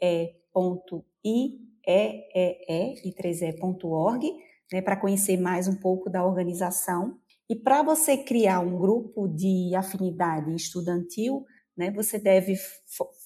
[4.74, 7.18] né, para conhecer mais um pouco da organização.
[7.50, 11.46] E para você criar um grupo de afinidade estudantil,
[11.78, 12.58] né, você deve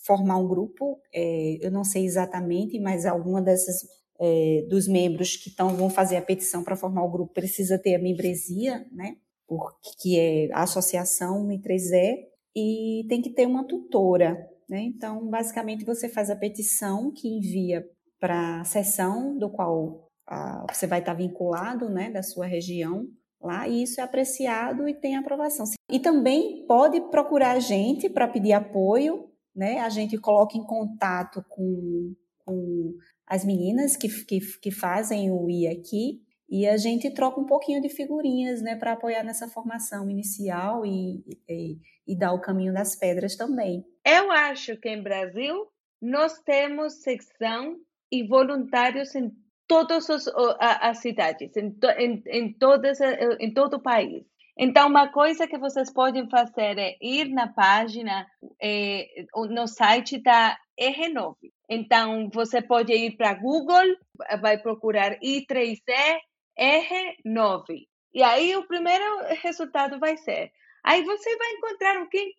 [0.05, 3.81] formar um grupo, é, eu não sei exatamente, mas alguma dessas
[4.19, 7.95] é, dos membros que tão, vão fazer a petição para formar o grupo precisa ter
[7.95, 9.15] a membresia, né,
[9.47, 14.35] porque é a associação I3E, e tem que ter uma tutora.
[14.67, 14.81] Né?
[14.81, 17.85] Então, basicamente, você faz a petição que envia
[18.19, 23.05] para a sessão do qual a, você vai estar vinculado, né, da sua região
[23.41, 25.65] lá, e isso é apreciado e tem aprovação.
[25.89, 29.79] E também pode procurar a gente para pedir apoio, né?
[29.79, 32.13] A gente coloca em contato com,
[32.43, 32.93] com
[33.27, 37.81] as meninas que, que, que fazem o I aqui e a gente troca um pouquinho
[37.81, 42.95] de figurinhas, né, para apoiar nessa formação inicial e, e, e dar o caminho das
[42.95, 43.83] pedras também.
[44.05, 45.67] Eu acho que em Brasil
[46.01, 47.75] nós temos secção
[48.09, 49.29] e voluntários em
[49.67, 50.25] todas as,
[50.59, 52.99] as cidades, em, em, em, todas,
[53.39, 54.23] em todo o país.
[54.57, 58.25] Então, uma coisa que vocês podem fazer é ir na página,
[58.61, 59.05] é,
[59.35, 61.35] no site da R9.
[61.69, 63.95] Então, você pode ir para Google,
[64.41, 66.19] vai procurar I3E
[66.57, 67.87] R9.
[68.13, 69.03] E aí o primeiro
[69.41, 70.51] resultado vai ser.
[70.83, 72.33] Aí você vai encontrar quem,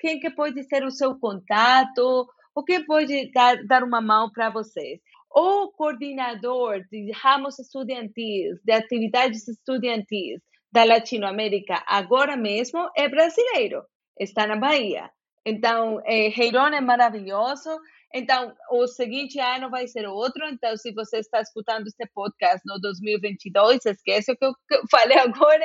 [0.00, 4.50] quem que pode ser o seu contato, o que pode dar, dar uma mão para
[4.50, 4.98] vocês.
[5.30, 13.82] O coordenador de ramos estudantis, de atividades estudantis da Latinoamérica, agora mesmo é brasileiro,
[14.18, 15.10] está na Bahia.
[15.44, 17.70] Então, é, é maravilhoso,
[18.14, 20.46] então, o seguinte ano vai ser outro.
[20.48, 24.54] Então, se você está escutando este podcast no 2022, esquece o que eu
[24.90, 25.64] falei agora,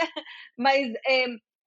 [0.58, 1.26] mas é,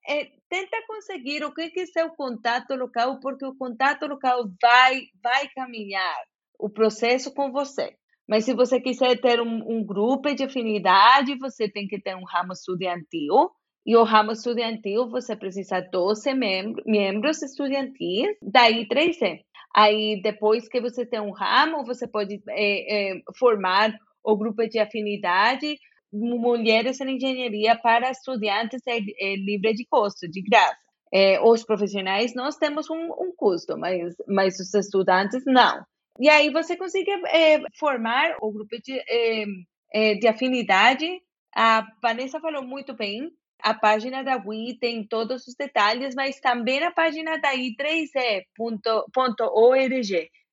[0.09, 5.49] é, tenta conseguir o que é seu contato local, porque o contato local vai, vai
[5.55, 6.17] caminhar
[6.59, 7.95] o processo com você.
[8.29, 12.25] Mas se você quiser ter um, um grupo de afinidade, você tem que ter um
[12.25, 13.51] ramo estudantil.
[13.85, 19.45] E o ramo estudantil, você precisa de 12 membros, membros estudantis, daí 300.
[19.75, 24.79] Aí, depois que você tem um ramo, você pode é, é, formar o grupo de
[24.79, 25.77] afinidade
[26.13, 30.77] Mulheres em Engenharia para estudantes é, é livre de custo, de graça.
[31.13, 35.85] É, os profissionais, nós temos um, um, custo, mas, mas os estudantes não.
[36.19, 39.45] E aí você consegue é, formar o grupo de, é,
[39.93, 41.09] é, de afinidade.
[41.55, 43.31] A Vanessa falou muito bem,
[43.63, 48.49] a página da Wii tem todos os detalhes, mas também a página da i3e.org.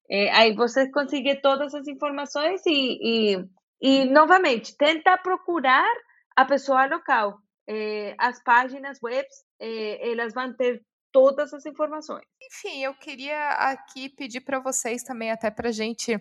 [0.09, 3.45] É, aí você consegue todas as informações e, e,
[3.81, 5.85] e, novamente, tenta procurar
[6.35, 7.39] a pessoa local.
[7.69, 9.27] É, as páginas web,
[9.59, 10.81] é, elas vão ter
[11.11, 12.23] todas as informações.
[12.41, 16.15] Enfim, eu queria aqui pedir para vocês também até para gente,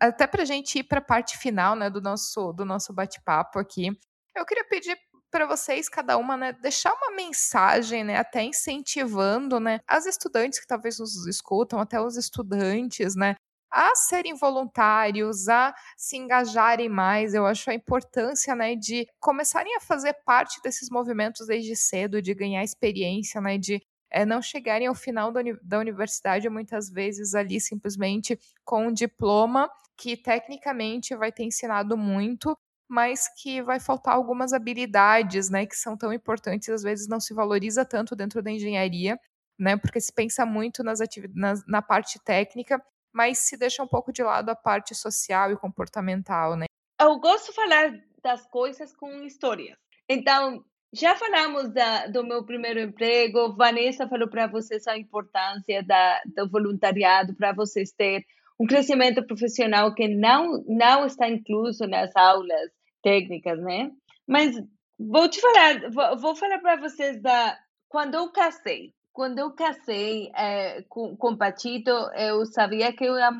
[0.00, 3.88] até para gente ir para a parte final, né, do nosso do nosso bate-papo aqui.
[4.34, 4.96] Eu queria pedir
[5.36, 10.66] para vocês, cada uma, né, deixar uma mensagem, né, até incentivando, né, as estudantes que
[10.66, 13.36] talvez nos escutam, até os estudantes, né,
[13.70, 17.34] a serem voluntários, a se engajarem mais.
[17.34, 22.32] Eu acho a importância, né, de começarem a fazer parte desses movimentos desde cedo, de
[22.32, 27.34] ganhar experiência, né, de é, não chegarem ao final da, uni da universidade muitas vezes
[27.34, 29.68] ali simplesmente com um diploma
[29.98, 32.56] que tecnicamente vai ter ensinado muito,
[32.88, 37.34] mas que vai faltar algumas habilidades, né, que são tão importantes, às vezes não se
[37.34, 39.18] valoriza tanto dentro da engenharia,
[39.58, 41.00] né, porque se pensa muito nas
[41.34, 42.82] na, na parte técnica,
[43.12, 46.66] mas se deixa um pouco de lado a parte social e comportamental, né.
[47.00, 49.76] Eu gosto de falar das coisas com histórias.
[50.08, 56.22] Então, já falamos da, do meu primeiro emprego, Vanessa falou para vocês a importância da,
[56.34, 58.24] do voluntariado para vocês ter
[58.58, 62.70] um crescimento profissional que não não está incluso nas aulas
[63.02, 63.90] técnicas, né?
[64.26, 64.56] Mas
[64.98, 68.92] vou te falar, vou, vou falar para vocês da quando eu casei.
[69.12, 73.30] Quando eu casei é, com, com Patito, eu sabia que eu ia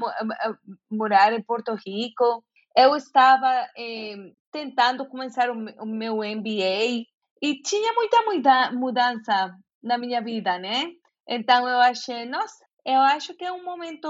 [0.91, 2.43] morar em Porto Rico.
[2.75, 4.15] Eu estava é,
[4.51, 7.05] tentando começar o, o meu MBA
[7.43, 10.85] e tinha muita muda, mudança na minha vida, né?
[11.29, 14.09] Então eu achei, nossa, eu acho que é um momento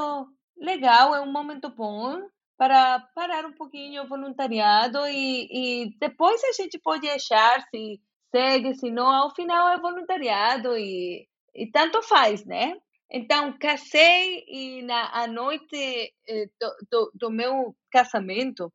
[0.58, 6.52] legal, é um momento bom para parar um pouquinho o voluntariado e, e depois a
[6.52, 8.00] gente pode achar se
[8.34, 12.74] segue, se não, ao final é voluntariado e, e tanto faz, né?
[13.10, 18.72] Então, casei e na a noite eh, do, do, do, meu casamento,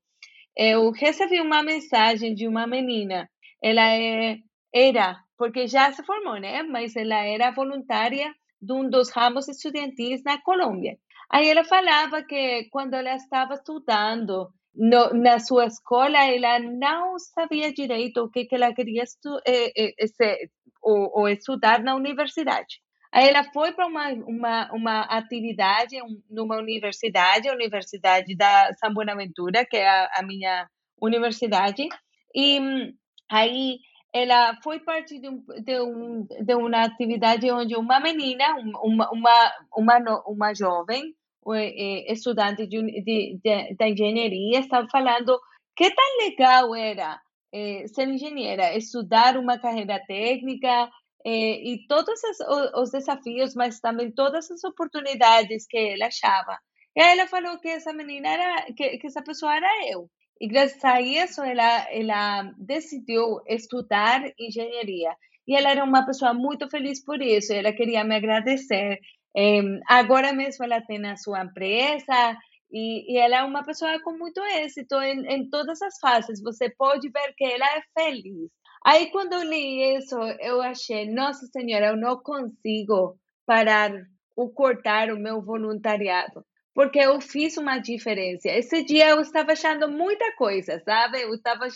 [0.56, 3.30] eu recebi uma mensagem de uma menina.
[3.62, 4.38] Ela é,
[4.74, 6.64] era, porque já se formou, né?
[6.64, 10.98] Mas ela era voluntária de um dos ramos estudantis na Colômbia.
[11.32, 17.74] Aí ela falava que quando ela estava estudando no, na sua escola, ela não sabia
[17.74, 20.50] direito o que, que ela queria estu, eh, eh,
[20.82, 22.82] ou, ou estudar na universidade.
[23.14, 25.98] Aí ela foi para uma, uma, uma atividade
[26.30, 30.68] numa universidade, a Universidade da São Buenaventura, que é a, a minha
[31.02, 31.88] universidade,
[32.36, 32.94] e hum,
[33.30, 33.80] aí
[34.14, 39.52] ela foi parte de, um, de, um, de uma atividade onde uma menina, uma, uma,
[39.76, 41.14] uma, uma jovem,
[42.08, 45.40] estudante de, de, de, da engenharia, estava falando
[45.76, 47.20] que tão legal era
[47.54, 50.90] eh, ser engenheira, estudar uma carreira técnica,
[51.26, 52.38] eh, e todos os,
[52.82, 56.58] os, desafios, mas também todas as oportunidades que ela achava.
[56.96, 60.10] E aí ela falou que essa menina era, que, que essa pessoa era eu.
[60.40, 65.16] E graças a isso ela, ela decidiu estudar engenharia.
[65.48, 67.54] E ela era uma pessoa muito feliz por isso.
[67.54, 69.00] Ela queria me agradecer.
[69.88, 72.38] Agora mesmo ela tem a sua empresa
[72.72, 76.42] e, e, ela é uma pessoa com muito êxito em, em todas as fases.
[76.42, 78.50] Você pode ver que ela é feliz.
[78.86, 83.92] Aí quando eu li isso, eu achei, nossa senhora, eu não consigo parar
[84.36, 88.50] ou cortar o meu voluntariado, porque eu fiz uma diferença.
[88.50, 91.22] Esse dia eu estava achando muita coisa, sabe?
[91.22, 91.68] Eu estava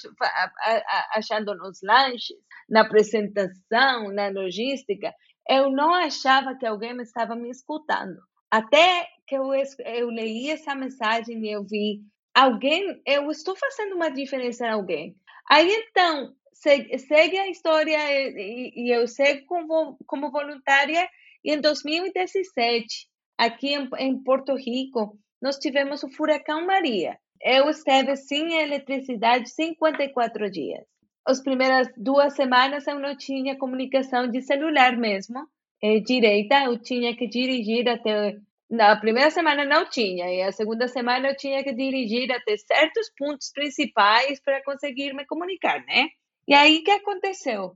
[1.13, 2.37] achando nos lanches,
[2.69, 5.13] na apresentação, na logística.
[5.49, 8.17] Eu não achava que alguém estava me escutando.
[8.49, 12.01] Até que eu, eu li essa mensagem e eu vi
[12.33, 15.15] alguém, eu estou fazendo uma diferença em alguém.
[15.49, 21.07] Aí então, segue, segue a história e, e eu sigo como, como voluntária.
[21.43, 27.17] E em 2017, aqui em, em Porto Rico, nós tivemos o furacão Maria.
[27.41, 30.83] Eu esteve sem eletricidade 54 dias.
[31.25, 35.47] As primeiras duas semanas eu não tinha comunicação de celular mesmo,
[35.81, 36.63] é, direita.
[36.65, 38.37] Eu tinha que dirigir até.
[38.69, 43.11] Na primeira semana não tinha, e a segunda semana eu tinha que dirigir até certos
[43.15, 46.09] pontos principais para conseguir me comunicar, né?
[46.47, 47.75] E aí, que aconteceu?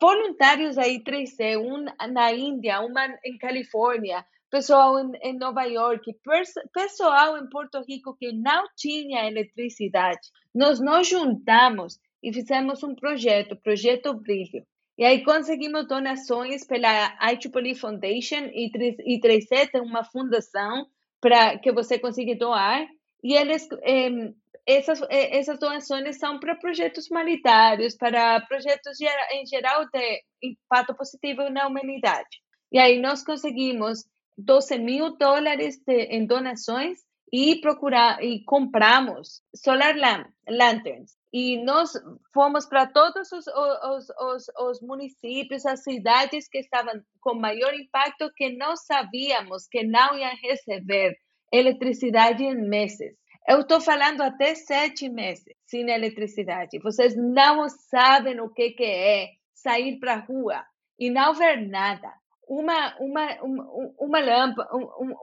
[0.00, 6.16] Voluntários aí, 3C, um na Índia, uma em Califórnia, pessoal em, em Nova York,
[6.72, 10.30] pessoal em Porto Rico que não tinha eletricidade.
[10.54, 14.66] Nós nos juntamos e fizemos um projeto, Projeto Brilho.
[14.96, 18.70] E aí conseguimos donações pela IEEE Foundation e,
[19.04, 20.86] e 3C tem uma fundação
[21.20, 22.86] para que você consiga doar.
[23.22, 23.68] E eles
[24.66, 28.98] essas, essas doações são para projetos humanitários, para projetos
[29.32, 32.40] em geral de impacto positivo na humanidade.
[32.72, 34.04] E aí nós conseguimos
[34.38, 36.98] 12 mil dólares de, em donações
[37.36, 41.90] e procurar e compramos solar lamp, lanterns e nós
[42.32, 48.30] fomos para todos os, os, os, os, municípios, as cidades que estavam com maior impacto
[48.36, 51.16] que não sabíamos que não iam receber
[51.52, 53.16] eletricidade em meses.
[53.48, 56.78] Eu estou falando até sete meses sem eletricidade.
[56.78, 60.64] Vocês não sabem o que, que é sair para a rua
[61.00, 62.12] e não ver nada.
[62.46, 63.64] Uma, uma, uma,
[63.98, 64.68] uma lâmpada,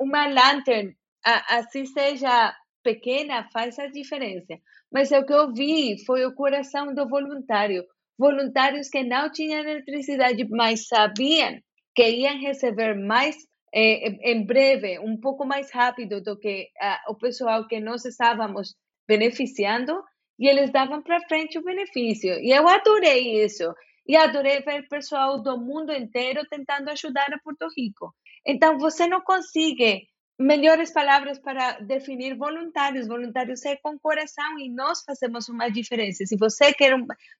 [0.01, 0.91] uma lanterna,
[1.23, 4.57] assim seja pequena, faz a diferença.
[4.91, 7.83] Mas o que eu vi foi o coração do voluntário.
[8.17, 11.59] Voluntários que não tinham eletricidade, mas sabiam
[11.95, 13.35] que iam receber mais
[13.73, 18.75] é, em breve, um pouco mais rápido do que uh, o pessoal que nós estávamos
[19.07, 19.93] beneficiando,
[20.37, 22.33] e eles davam para frente o benefício.
[22.39, 23.63] E eu adorei isso.
[24.07, 28.13] E adorei ver pessoal do mundo inteiro tentando ajudar a Porto Rico.
[28.45, 30.07] Então, você não consegue
[30.41, 33.07] melhores palavras para definir voluntários.
[33.07, 36.25] Voluntários é com coração e nós fazemos uma diferença.
[36.25, 36.93] Se você quer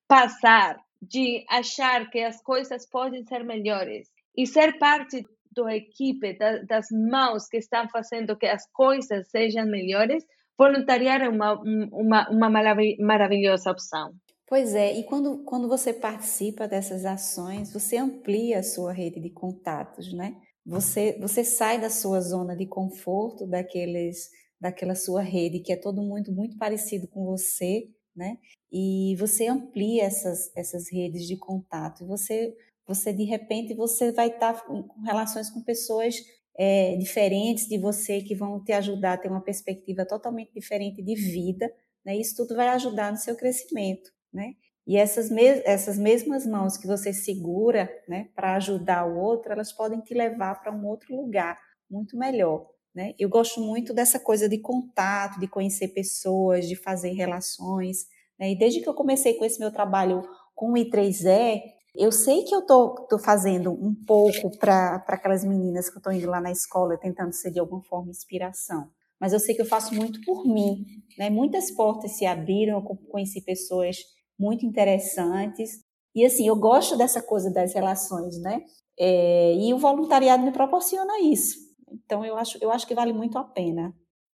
[0.08, 4.08] passar de achar que as coisas podem ser melhores
[4.38, 9.66] e ser parte da equipe, da, das mãos que estão fazendo que as coisas sejam
[9.66, 10.24] melhores,
[10.58, 11.60] voluntariar é uma,
[11.92, 14.14] uma, uma maravilhosa opção.
[14.48, 19.30] Pois é, e quando, quando você participa dessas ações, você amplia a sua rede de
[19.30, 20.36] contatos, né?
[20.66, 24.30] Você, você sai da sua zona de conforto, daqueles,
[24.60, 28.38] daquela sua rede que é todo mundo muito parecido com você, né?
[28.72, 32.06] E você amplia essas, essas redes de contato.
[32.08, 32.56] Você
[32.88, 36.16] você de repente você vai estar com relações com pessoas
[36.58, 41.16] é, diferentes de você que vão te ajudar a ter uma perspectiva totalmente diferente de
[41.16, 41.72] vida,
[42.06, 42.18] né?
[42.18, 44.54] Isso tudo vai ajudar no seu crescimento, né?
[44.88, 49.72] E essas, mes essas mesmas mãos que você segura, né, para ajudar o outro, elas
[49.72, 51.58] podem te levar para um outro lugar
[51.90, 53.14] muito melhor, né?
[53.20, 58.06] Eu gosto muito dessa coisa de contato, de conhecer pessoas, de fazer relações,
[58.40, 58.52] né?
[58.52, 60.24] E desde que eu comecei com esse meu trabalho
[60.56, 61.62] com o I3E,
[61.96, 66.14] eu sei que eu tô, tô fazendo um pouco para aquelas meninas que eu estou
[66.14, 68.90] indo lá na escola, tentando ser de alguma forma inspiração.
[69.20, 70.86] Mas eu sei que eu faço muito por mim.
[71.18, 71.30] Né?
[71.30, 73.98] Muitas portas se abriram, eu conheci pessoas
[74.42, 75.84] muito interessantes.
[76.16, 78.62] E assim, eu gosto dessa coisa das relações, né?
[79.00, 81.56] É, e o voluntariado me proporciona isso.
[81.90, 83.94] Então eu acho, eu acho que vale muito a pena.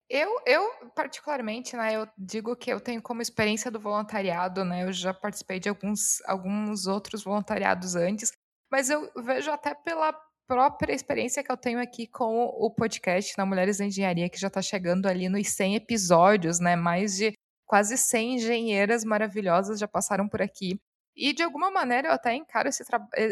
[0.08, 0.62] Eu, eu,
[0.96, 5.60] particularmente, né, eu digo que eu tenho como experiência do voluntariado, né, eu já participei
[5.60, 8.32] de alguns, alguns outros voluntariados antes,
[8.72, 10.14] mas eu vejo até pela
[10.48, 14.48] própria experiência que eu tenho aqui com o podcast na Mulheres da Engenharia, que já
[14.48, 17.34] está chegando ali nos 100 episódios, né, mais de
[17.66, 20.80] quase 100 engenheiras maravilhosas já passaram por aqui,
[21.16, 22.84] e de alguma maneira eu até encaro esse,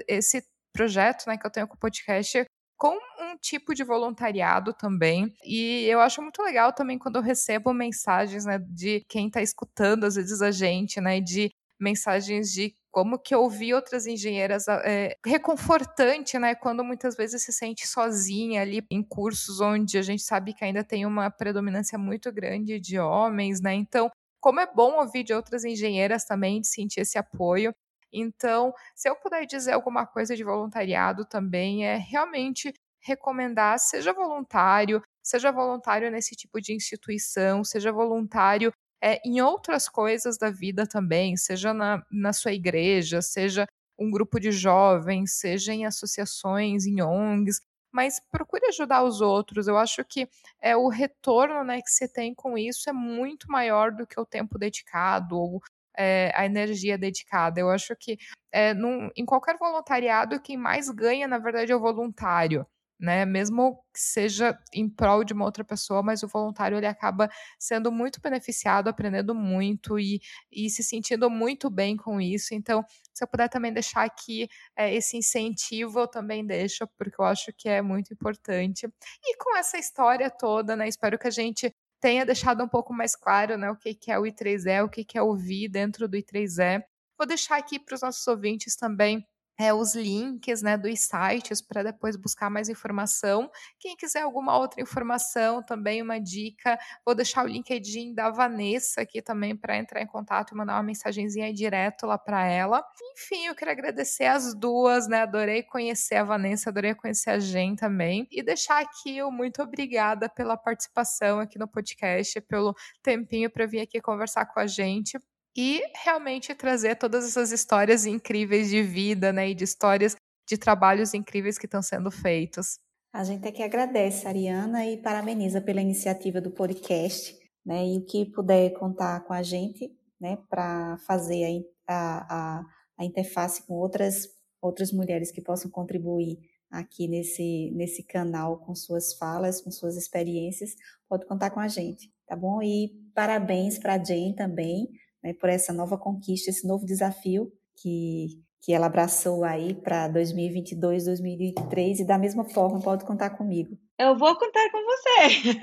[0.07, 0.43] esse
[0.73, 2.45] projeto, né, que eu tenho com o podcast
[2.77, 5.33] com um tipo de voluntariado também.
[5.45, 10.05] E eu acho muito legal também quando eu recebo mensagens, né, de quem está escutando
[10.05, 11.49] às vezes a gente, né, de
[11.79, 16.53] mensagens de como que ouvir outras engenheiras é reconfortante, né?
[16.53, 20.83] Quando muitas vezes se sente sozinha ali em cursos onde a gente sabe que ainda
[20.83, 23.73] tem uma predominância muito grande de homens, né?
[23.73, 24.11] Então,
[24.43, 27.73] como é bom ouvir de outras engenheiras também, de sentir esse apoio.
[28.11, 35.01] Então, se eu puder dizer alguma coisa de voluntariado também, é realmente recomendar, seja voluntário,
[35.23, 41.37] seja voluntário nesse tipo de instituição, seja voluntário é, em outras coisas da vida também,
[41.37, 43.65] seja na, na sua igreja, seja
[43.97, 47.61] um grupo de jovens, seja em associações, em ONGs,
[47.93, 49.67] mas procure ajudar os outros.
[49.67, 50.27] Eu acho que
[50.59, 54.25] é o retorno né, que você tem com isso é muito maior do que o
[54.25, 55.61] tempo dedicado ou
[55.95, 57.59] é, a energia dedicada.
[57.59, 58.17] Eu acho que
[58.51, 62.65] é, num, em qualquer voluntariado, quem mais ganha, na verdade, é o voluntário.
[63.03, 63.25] Né?
[63.25, 67.91] Mesmo que seja em prol de uma outra pessoa, mas o voluntário ele acaba sendo
[67.91, 72.53] muito beneficiado, aprendendo muito e, e se sentindo muito bem com isso.
[72.53, 72.81] Então,
[73.13, 77.51] se eu puder também deixar aqui é, esse incentivo, eu também deixo, porque eu acho
[77.51, 78.87] que é muito importante.
[79.21, 80.87] E com essa história toda, né?
[80.87, 84.17] Espero que a gente tenha deixado um pouco mais claro né, o que, que é
[84.17, 86.81] o I3E, o que, que é o VI dentro do I3E.
[87.17, 89.27] Vou deixar aqui para os nossos ouvintes também
[89.59, 93.49] é, os links né, dos sites para depois buscar mais informação.
[93.79, 99.21] Quem quiser alguma outra informação, também uma dica, vou deixar o LinkedIn da Vanessa aqui
[99.21, 102.83] também para entrar em contato e mandar uma mensagenzinha direto lá para ela.
[103.13, 105.21] Enfim, eu quero agradecer as duas, né?
[105.21, 108.27] Adorei conhecer a Vanessa, adorei conhecer a Jen também.
[108.31, 113.81] E deixar aqui o muito obrigada pela participação aqui no podcast, pelo tempinho para vir
[113.81, 115.17] aqui conversar com a gente
[115.55, 120.15] e realmente trazer todas essas histórias incríveis de vida, né, e de histórias
[120.47, 122.79] de trabalhos incríveis que estão sendo feitos.
[123.13, 128.05] A gente é que agradece, Ariana, e parabeniza pela iniciativa do podcast, né, e o
[128.05, 132.65] que puder contar com a gente, né, para fazer a, a,
[132.97, 134.27] a interface com outras,
[134.61, 136.39] outras mulheres que possam contribuir
[136.71, 140.75] aqui nesse, nesse canal com suas falas, com suas experiências,
[141.07, 142.63] pode contar com a gente, tá bom?
[142.63, 144.89] E parabéns para a Jane também,
[145.23, 148.27] né, por essa nova conquista, esse novo desafio que,
[148.61, 153.77] que ela abraçou aí para 2022, 2023 e da mesma forma pode contar comigo.
[153.97, 155.59] Eu vou contar com você.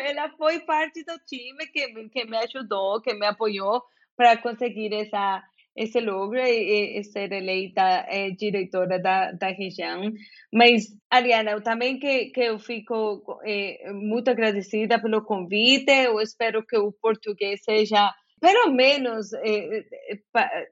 [0.06, 3.82] ela foi parte do time que, que me ajudou, que me apoiou
[4.16, 5.42] para conseguir essa
[5.76, 10.12] esse logro e, e ser eleita é, diretora da, da região.
[10.52, 15.90] Mas, Ariana, eu também que, que eu fico é, muito agradecida pelo convite.
[15.90, 19.84] Eu espero que o português seja, pelo menos, é,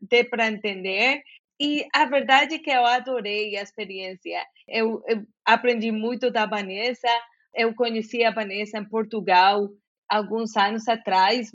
[0.00, 1.22] dê para entender.
[1.60, 4.44] E a verdade é que eu adorei a experiência.
[4.66, 7.08] Eu, eu aprendi muito da Vanessa.
[7.54, 9.68] Eu conheci a Vanessa em Portugal
[10.08, 11.50] alguns anos atrás.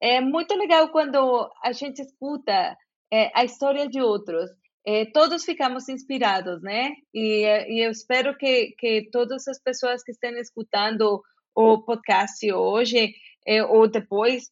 [0.00, 2.76] É muito legal quando a gente escuta
[3.12, 4.50] é, a história de outros.
[4.86, 6.92] É, todos ficamos inspirados, né?
[7.14, 11.22] E, e, eu espero que, que todas as pessoas que estão escutando
[11.54, 13.14] o podcast hoje
[13.46, 14.50] é, ou depois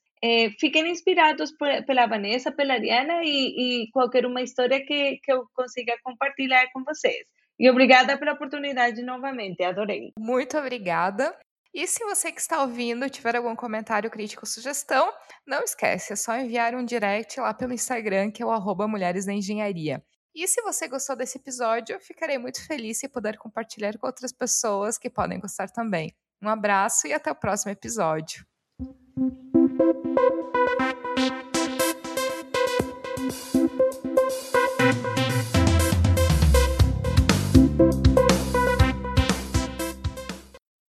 [0.58, 5.44] fiquem inspirados por, pela Vanessa, pela Ariana e, e, qualquer uma história que, que eu
[5.54, 7.24] consiga compartilhar com vocês.
[7.58, 10.12] E obrigada pela oportunidade novamente, adorei.
[10.18, 11.36] Muito obrigada.
[11.74, 15.10] E se você que está ouvindo tiver algum comentário, crítico ou sugestão,
[15.46, 19.24] não esquece, é só enviar um direct lá pelo Instagram, que é o arroba Mulheres
[19.24, 20.04] da Engenharia.
[20.34, 24.98] E se você gostou desse episódio, ficarei muito feliz se puder compartilhar com outras pessoas
[24.98, 26.14] que podem gostar também.
[26.42, 28.46] Um abraço e até o próximo episódio.
[30.14, 30.52] thank
[38.06, 38.11] you